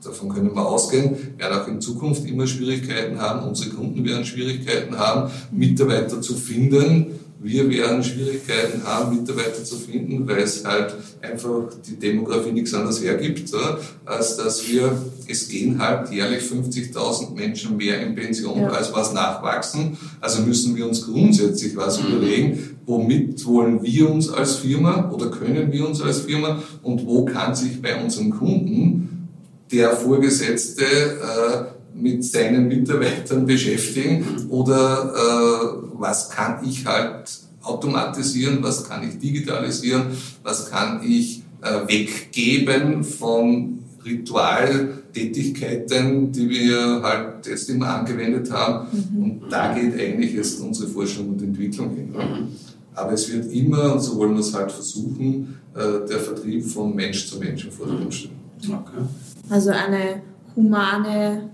davon 0.08 0.30
können 0.30 0.56
wir 0.56 0.66
ausgehen, 0.66 1.16
werden 1.38 1.60
auch 1.60 1.68
in 1.68 1.82
Zukunft 1.82 2.26
immer 2.26 2.48
Schwierigkeiten 2.48 3.20
haben, 3.20 3.48
unsere 3.48 3.70
Kunden 3.72 4.04
werden 4.06 4.26
Schwierigkeiten 4.26 4.98
haben, 4.98 5.32
Mitarbeiter 5.52 6.22
zu 6.22 6.36
finden, 6.36 7.18
wir 7.40 7.70
werden 7.70 8.04
Schwierigkeiten 8.04 8.84
haben, 8.84 9.16
Mitarbeiter 9.16 9.64
zu 9.64 9.76
finden, 9.76 10.28
weil 10.28 10.40
es 10.40 10.66
halt 10.66 10.96
einfach 11.22 11.70
die 11.88 11.96
Demografie 11.96 12.52
nichts 12.52 12.74
anderes 12.74 13.04
hergibt, 13.04 13.52
als 14.06 14.38
dass 14.38 14.68
wir, 14.68 14.98
es 15.28 15.48
gehen 15.48 15.80
halt 15.80 16.12
jährlich 16.12 16.44
50.000 16.44 17.36
Menschen 17.36 17.78
mehr 17.78 18.02
in 18.02 18.16
Pension, 18.16 18.62
ja. 18.62 18.70
als 18.70 18.92
was 18.94 19.14
nachwachsen. 19.14 19.98
Also 20.20 20.42
müssen 20.42 20.76
wir 20.76 20.88
uns 20.88 21.06
grundsätzlich 21.06 21.76
was 21.76 22.02
mhm. 22.02 22.08
überlegen, 22.08 22.78
womit 22.86 23.46
wollen 23.46 23.84
wir 23.84 24.10
uns 24.10 24.30
als 24.30 24.56
Firma 24.56 25.12
oder 25.12 25.30
können 25.30 25.72
wir 25.72 25.88
uns 25.88 26.02
als 26.02 26.22
Firma 26.22 26.64
und 26.82 27.06
wo 27.06 27.26
kann 27.26 27.54
sich 27.54 27.82
bei 27.82 28.02
unseren 28.02 28.32
Kunden 28.32 29.17
der 29.72 29.92
Vorgesetzte 29.92 30.84
äh, 30.84 31.64
mit 31.94 32.24
seinen 32.24 32.68
Mitarbeitern 32.68 33.46
beschäftigen 33.46 34.48
oder 34.50 35.14
äh, 35.16 35.60
was 35.94 36.30
kann 36.30 36.68
ich 36.68 36.86
halt 36.86 37.30
automatisieren, 37.62 38.60
was 38.62 38.84
kann 38.88 39.08
ich 39.08 39.18
digitalisieren, 39.20 40.08
was 40.44 40.70
kann 40.70 41.02
ich 41.04 41.44
äh, 41.62 41.88
weggeben 41.88 43.04
von 43.04 43.80
Ritualtätigkeiten, 44.06 46.32
die 46.32 46.50
wir 46.50 47.02
halt 47.04 47.46
jetzt 47.46 47.70
immer 47.70 47.96
angewendet 47.96 48.50
haben. 48.52 48.88
Mhm. 48.92 49.24
Und 49.24 49.42
da 49.50 49.74
geht 49.74 50.00
eigentlich 50.00 50.34
jetzt 50.34 50.62
unsere 50.62 50.88
Forschung 50.88 51.30
und 51.30 51.42
Entwicklung 51.42 51.96
hin. 51.96 52.12
Mhm. 52.12 52.48
Aber 52.94 53.14
es 53.14 53.32
wird 53.32 53.52
immer, 53.52 53.94
und 53.94 54.02
so 54.02 54.18
wollen 54.18 54.34
wir 54.34 54.40
es 54.40 54.54
halt 54.54 54.72
versuchen, 54.72 55.58
äh, 55.76 56.08
der 56.08 56.20
Vertrieb 56.20 56.66
von 56.66 56.96
Mensch 56.96 57.28
zu 57.28 57.38
Mensch 57.38 57.66
im 57.66 57.72
Vordergrund 57.72 58.14
stehen. 58.14 58.37
Okay. 58.64 59.04
Also 59.50 59.72
eine 59.72 60.22
humane 60.56 61.50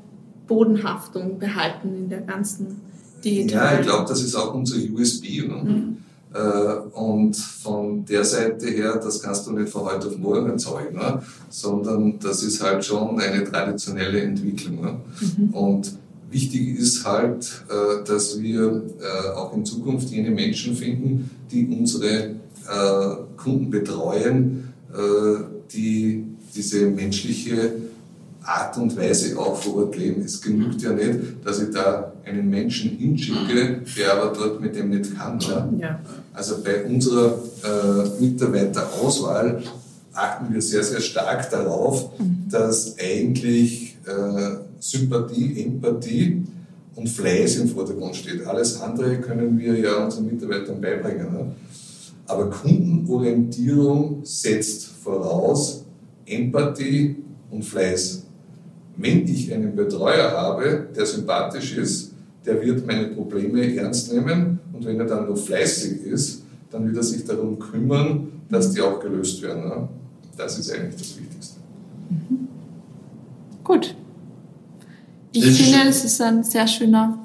Bodenhaftung 0.47 1.39
behalten 1.39 1.95
in 1.95 2.09
der 2.09 2.21
ganzen 2.21 2.81
Digital. 3.23 3.73
Ja, 3.73 3.79
ich 3.79 3.85
glaube, 3.85 4.05
das 4.07 4.21
ist 4.21 4.35
auch 4.35 4.53
unser 4.53 4.75
USB. 4.93 5.47
Ne? 5.47 5.63
Mhm. 5.63 5.97
Äh, 6.33 6.97
und 6.97 7.35
von 7.35 8.05
der 8.05 8.23
Seite 8.23 8.67
her, 8.67 8.99
das 9.01 9.21
kannst 9.21 9.47
du 9.47 9.51
nicht 9.51 9.69
von 9.69 9.85
heute 9.85 10.07
auf 10.07 10.17
morgen 10.17 10.49
erzeugen, 10.49 10.97
ne? 10.97 11.21
sondern 11.49 12.19
das 12.19 12.43
ist 12.43 12.61
halt 12.61 12.83
schon 12.83 13.19
eine 13.19 13.43
traditionelle 13.43 14.21
Entwicklung. 14.21 14.81
Ne? 14.81 14.99
Mhm. 15.37 15.49
Und 15.53 15.93
wichtig 16.31 16.79
ist 16.79 17.05
halt, 17.05 17.63
äh, 17.69 18.03
dass 18.03 18.41
wir 18.41 18.83
äh, 18.99 19.29
auch 19.35 19.55
in 19.55 19.63
Zukunft 19.63 20.09
jene 20.09 20.31
Menschen 20.31 20.75
finden, 20.75 21.29
die 21.51 21.67
unsere 21.67 22.35
Kunden 23.35 23.69
betreuen, 23.69 24.69
die 25.73 26.32
diese 26.55 26.85
menschliche 26.85 27.73
Art 28.43 28.77
und 28.77 28.95
Weise 28.97 29.37
auch 29.39 29.55
vor 29.55 29.85
Ort 29.85 29.97
leben. 29.97 30.21
Es 30.21 30.41
genügt 30.41 30.81
ja 30.81 30.91
nicht, 30.91 31.45
dass 31.45 31.61
ich 31.61 31.71
da 31.71 32.11
einen 32.25 32.49
Menschen 32.49 32.91
hinschicke, 32.91 33.81
der 33.97 34.13
aber 34.13 34.33
dort 34.35 34.61
mit 34.61 34.75
dem 34.75 34.89
nicht 34.89 35.17
kann. 35.17 35.39
Ja. 35.79 35.99
Also 36.33 36.61
bei 36.63 36.83
unserer 36.83 37.39
äh, 37.63 38.21
Mitarbeiterauswahl 38.21 39.63
achten 40.13 40.53
wir 40.53 40.61
sehr, 40.61 40.83
sehr 40.83 41.01
stark 41.01 41.49
darauf, 41.49 42.11
dass 42.49 42.95
eigentlich 42.99 43.97
äh, 44.05 44.57
Sympathie, 44.79 45.63
Empathie 45.63 46.43
und 46.95 47.09
Fleiß 47.09 47.57
im 47.57 47.69
Vordergrund 47.69 48.15
steht. 48.15 48.45
Alles 48.45 48.79
andere 48.81 49.19
können 49.19 49.57
wir 49.57 49.79
ja 49.79 50.03
unseren 50.03 50.25
Mitarbeitern 50.25 50.79
beibringen. 50.79 51.31
Ne? 51.31 51.51
Aber 52.27 52.49
Kundenorientierung 52.49 54.21
setzt 54.23 54.87
voraus 55.03 55.82
Empathie 56.35 57.17
und 57.51 57.63
Fleiß. 57.63 58.23
Wenn 58.97 59.27
ich 59.27 59.53
einen 59.53 59.75
Betreuer 59.75 60.31
habe, 60.31 60.87
der 60.95 61.05
sympathisch 61.05 61.77
ist, 61.77 62.13
der 62.45 62.61
wird 62.61 62.85
meine 62.85 63.07
Probleme 63.07 63.75
ernst 63.75 64.13
nehmen 64.13 64.59
und 64.71 64.85
wenn 64.85 64.99
er 64.99 65.05
dann 65.05 65.27
noch 65.27 65.37
fleißig 65.37 66.03
ist, 66.03 66.43
dann 66.69 66.85
wird 66.85 66.97
er 66.97 67.03
sich 67.03 67.23
darum 67.23 67.57
kümmern, 67.57 68.31
dass 68.49 68.71
die 68.71 68.81
auch 68.81 68.99
gelöst 68.99 69.41
werden. 69.41 69.87
Das 70.37 70.57
ist 70.59 70.71
eigentlich 70.71 70.95
das 70.95 71.17
Wichtigste. 71.17 71.59
Mhm. 72.09 72.47
Gut. 73.63 73.95
Ich 75.31 75.45
finde, 75.45 75.89
es 75.89 76.03
ist 76.03 76.21
ein 76.21 76.43
sehr 76.43 76.67
schöner 76.67 77.17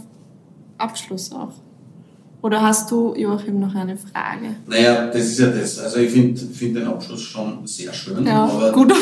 Abschluss 0.78 1.32
auch. 1.32 1.52
Oder 2.40 2.62
hast 2.62 2.90
du, 2.90 3.14
Joachim, 3.16 3.58
noch 3.58 3.74
eine 3.74 3.96
Frage? 3.96 4.56
Naja, 4.66 5.08
das 5.08 5.22
ist 5.26 5.38
ja 5.40 5.48
das. 5.48 5.78
Also 5.78 5.98
ich 5.98 6.10
finde 6.12 6.40
find 6.40 6.76
den 6.76 6.86
Abschluss 6.86 7.22
schon 7.22 7.66
sehr 7.66 7.92
schön. 7.92 8.24
Ja, 8.24 8.44
aber 8.44 8.72
gut 8.72 8.92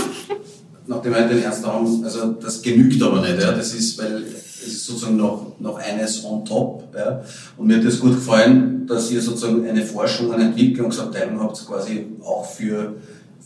nachdem 0.86 1.14
wir 1.14 1.26
den 1.26 1.42
ernst 1.42 1.66
haben, 1.66 2.04
also 2.04 2.32
das 2.32 2.62
genügt 2.62 3.02
aber 3.02 3.20
nicht. 3.20 3.40
Ja. 3.40 3.52
Das 3.52 3.74
ist, 3.74 3.98
weil 3.98 4.22
es 4.22 4.66
ist 4.66 4.86
sozusagen 4.86 5.16
noch, 5.16 5.58
noch 5.58 5.78
eines 5.78 6.24
on 6.24 6.44
top. 6.44 6.84
Ja. 6.96 7.22
Und 7.56 7.66
mir 7.66 7.78
hat 7.78 7.84
das 7.84 8.00
gut 8.00 8.14
gefallen, 8.14 8.86
dass 8.86 9.10
ihr 9.10 9.20
sozusagen 9.20 9.66
eine 9.66 9.82
Forschung, 9.82 10.32
eine 10.32 10.44
Entwicklungsabteilung 10.44 11.40
habt, 11.40 11.66
quasi 11.66 12.06
auch 12.22 12.44
für, 12.44 12.94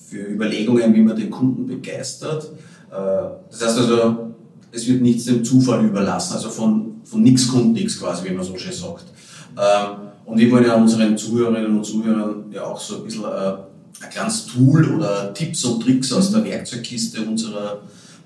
für 0.09 0.26
Überlegungen, 0.26 0.94
wie 0.94 1.03
man 1.03 1.16
den 1.16 1.31
Kunden 1.31 1.66
begeistert. 1.66 2.50
Äh, 2.90 2.94
das 3.50 3.62
heißt 3.62 3.79
also, 3.79 4.33
es 4.72 4.87
wird 4.87 5.03
nichts 5.03 5.24
dem 5.24 5.44
Zufall 5.44 5.85
überlassen, 5.85 6.35
also 6.35 6.48
von, 6.48 7.00
von 7.05 7.22
nichts 7.22 7.48
kommt 7.48 7.72
nichts 7.72 7.98
quasi, 7.98 8.29
wie 8.29 8.35
man 8.35 8.44
so 8.44 8.57
schön 8.57 8.72
sagt. 8.72 9.05
Ähm, 9.56 10.10
und 10.24 10.38
wir 10.38 10.50
wollen 10.50 10.64
ja 10.64 10.76
unseren 10.76 11.16
Zuhörerinnen 11.16 11.76
und 11.76 11.84
Zuhörern 11.84 12.44
ja 12.52 12.64
auch 12.64 12.80
so 12.80 12.98
ein 12.98 13.04
bisschen 13.04 13.24
äh, 13.24 13.52
ein 14.02 14.10
kleines 14.10 14.46
Tool 14.46 14.94
oder 14.94 15.34
Tipps 15.34 15.64
und 15.64 15.82
Tricks 15.82 16.12
aus 16.12 16.30
der 16.30 16.44
Werkzeugkiste 16.44 17.22
unserer 17.22 17.80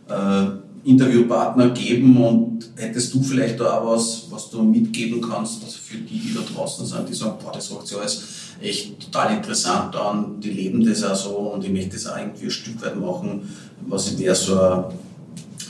äh, 0.08 0.88
Interviewpartner 0.88 1.70
geben 1.70 2.22
und 2.22 2.70
hättest 2.76 3.14
du 3.14 3.22
vielleicht 3.22 3.58
da 3.58 3.78
auch 3.78 3.94
was, 3.94 4.26
was 4.30 4.50
du 4.50 4.62
mitgeben 4.62 5.20
kannst 5.20 5.64
für 5.64 5.96
die, 5.96 6.18
die 6.18 6.34
da 6.34 6.40
draußen 6.40 6.84
sind, 6.84 7.08
die 7.08 7.14
sagen, 7.14 7.38
boah, 7.42 7.52
das 7.52 7.70
macht 7.70 7.86
sich 7.86 7.96
alles 7.96 8.22
echt 8.60 9.00
total 9.00 9.36
interessant 9.36 9.96
an, 9.96 10.40
die 10.40 10.50
leben 10.50 10.84
das 10.84 11.02
auch 11.02 11.16
so 11.16 11.30
und 11.30 11.64
ich 11.64 11.70
möchte 11.70 11.96
das 11.96 12.06
auch 12.06 12.18
irgendwie 12.18 12.44
ein 12.44 12.50
Stück 12.50 12.82
weit 12.82 13.00
machen. 13.00 13.48
Was 13.86 14.16
wäre 14.18 14.34
so 14.34 14.60
ein, 14.60 14.84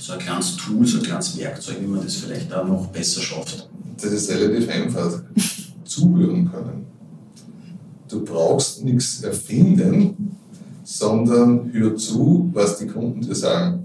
so 0.00 0.12
ein 0.14 0.18
kleines 0.18 0.56
Tool, 0.56 0.84
so 0.86 0.98
ein 0.98 1.04
kleines 1.04 1.38
Werkzeug, 1.38 1.76
wie 1.80 1.86
man 1.86 2.02
das 2.02 2.16
vielleicht 2.16 2.52
auch 2.52 2.66
noch 2.66 2.86
besser 2.88 3.20
schafft? 3.20 3.68
Das 4.00 4.12
ist 4.12 4.30
relativ 4.30 4.68
einfach. 4.68 5.22
Zuhören 5.84 6.50
können. 6.50 6.86
Du 8.08 8.24
brauchst 8.24 8.84
nichts 8.84 9.22
erfinden, 9.22 10.36
sondern 10.82 11.72
hör 11.72 11.96
zu, 11.96 12.50
was 12.52 12.78
die 12.78 12.86
Kunden 12.86 13.20
dir 13.20 13.34
sagen. 13.34 13.84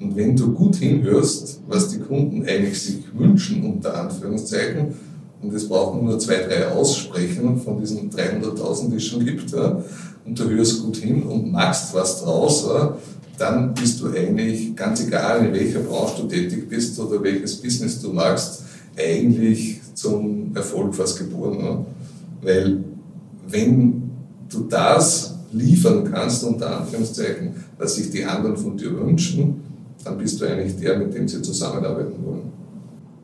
Und 0.00 0.16
wenn 0.16 0.36
du 0.36 0.52
gut 0.52 0.76
hinhörst, 0.76 1.60
was 1.66 1.88
die 1.88 1.98
Kunden 1.98 2.46
eigentlich 2.46 2.80
sich 2.80 3.04
wünschen, 3.14 3.64
unter 3.64 4.00
Anführungszeichen, 4.00 4.94
und 5.40 5.54
es 5.54 5.68
brauchen 5.68 6.04
nur 6.04 6.18
zwei, 6.18 6.36
drei 6.36 6.68
Aussprechen 6.68 7.60
von 7.60 7.80
diesen 7.80 8.10
300.000, 8.10 8.90
die 8.90 8.96
es 8.96 9.04
schon 9.04 9.24
gibt, 9.24 9.50
ja, 9.52 9.82
und 10.24 10.38
du 10.38 10.48
hörst 10.48 10.82
gut 10.82 10.96
hin 10.96 11.22
und 11.22 11.50
machst 11.50 11.94
was 11.94 12.22
draus, 12.22 12.66
ja, 12.66 12.96
dann 13.38 13.72
bist 13.72 14.00
du 14.00 14.08
eigentlich, 14.08 14.74
ganz 14.74 15.00
egal 15.00 15.46
in 15.46 15.52
welcher 15.52 15.80
Branche 15.80 16.22
du 16.22 16.28
tätig 16.28 16.68
bist 16.68 16.98
oder 16.98 17.22
welches 17.22 17.56
Business 17.56 18.00
du 18.00 18.12
machst, 18.12 18.62
eigentlich 18.98 19.80
zum 19.94 20.54
Erfolg 20.54 20.94
fast 20.94 21.18
geboren. 21.18 21.58
Ja. 21.60 21.86
Weil 22.42 22.84
wenn 23.48 24.10
du 24.50 24.60
das 24.64 25.36
liefern 25.52 26.10
kannst, 26.10 26.44
unter 26.44 26.80
Anführungszeichen, 26.80 27.54
was 27.78 27.94
sich 27.94 28.10
die 28.10 28.24
anderen 28.24 28.56
von 28.56 28.76
dir 28.76 28.96
wünschen, 28.98 29.62
dann 30.04 30.18
bist 30.18 30.40
du 30.40 30.46
eigentlich 30.46 30.76
der, 30.76 30.98
mit 30.98 31.14
dem 31.14 31.26
sie 31.26 31.42
zusammenarbeiten 31.42 32.24
wollen. 32.24 32.52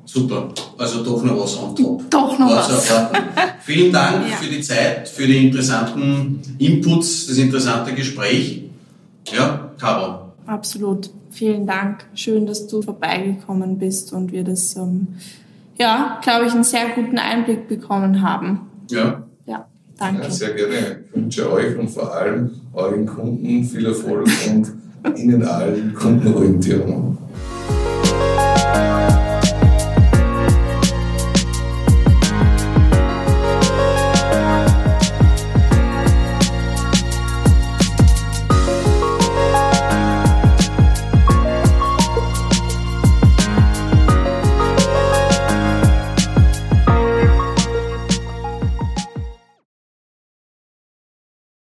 Super, 0.07 0.49
also 0.77 1.03
doch 1.03 1.23
noch 1.25 1.41
was 1.41 1.59
on 1.59 1.75
top. 1.75 2.11
Doch 2.11 2.39
noch 2.39 2.51
also, 2.51 2.75
was. 2.75 3.11
Vielen 3.65 3.91
Dank 3.91 4.29
ja. 4.29 4.37
für 4.37 4.51
die 4.51 4.61
Zeit, 4.61 5.09
für 5.09 5.27
die 5.27 5.47
interessanten 5.47 6.41
Inputs, 6.59 7.27
das 7.27 7.39
interessante 7.39 7.95
Gespräch. 7.95 8.65
Ja, 9.33 9.73
Caro, 9.79 10.25
Absolut. 10.47 11.11
Vielen 11.31 11.67
Dank. 11.67 12.05
Schön, 12.15 12.47
dass 12.47 12.67
du 12.67 12.83
vorbeigekommen 12.83 13.79
bist 13.79 14.13
und 14.13 14.31
wir 14.33 14.45
das, 14.45 14.77
ähm, 14.77 15.09
ja, 15.77 16.21
glaube 16.23 16.47
ich, 16.47 16.53
einen 16.53 16.65
sehr 16.65 16.91
guten 16.95 17.19
Einblick 17.19 17.69
bekommen 17.69 18.23
haben. 18.23 18.71
Ja. 18.91 19.23
Ja, 19.47 19.67
danke. 19.99 20.23
Ja, 20.23 20.31
sehr 20.31 20.55
gerne. 20.55 21.05
Ich 21.07 21.17
wünsche 21.17 21.53
euch 21.53 21.77
und 21.77 21.89
vor 21.89 22.15
allem 22.15 22.51
euren 22.73 23.07
Kunden 23.07 23.65
viel 23.65 23.87
Erfolg 23.87 24.29
und 24.49 24.73
Ihnen 25.17 25.43
allen 25.45 25.95
Kundenorientierung. 25.95 27.19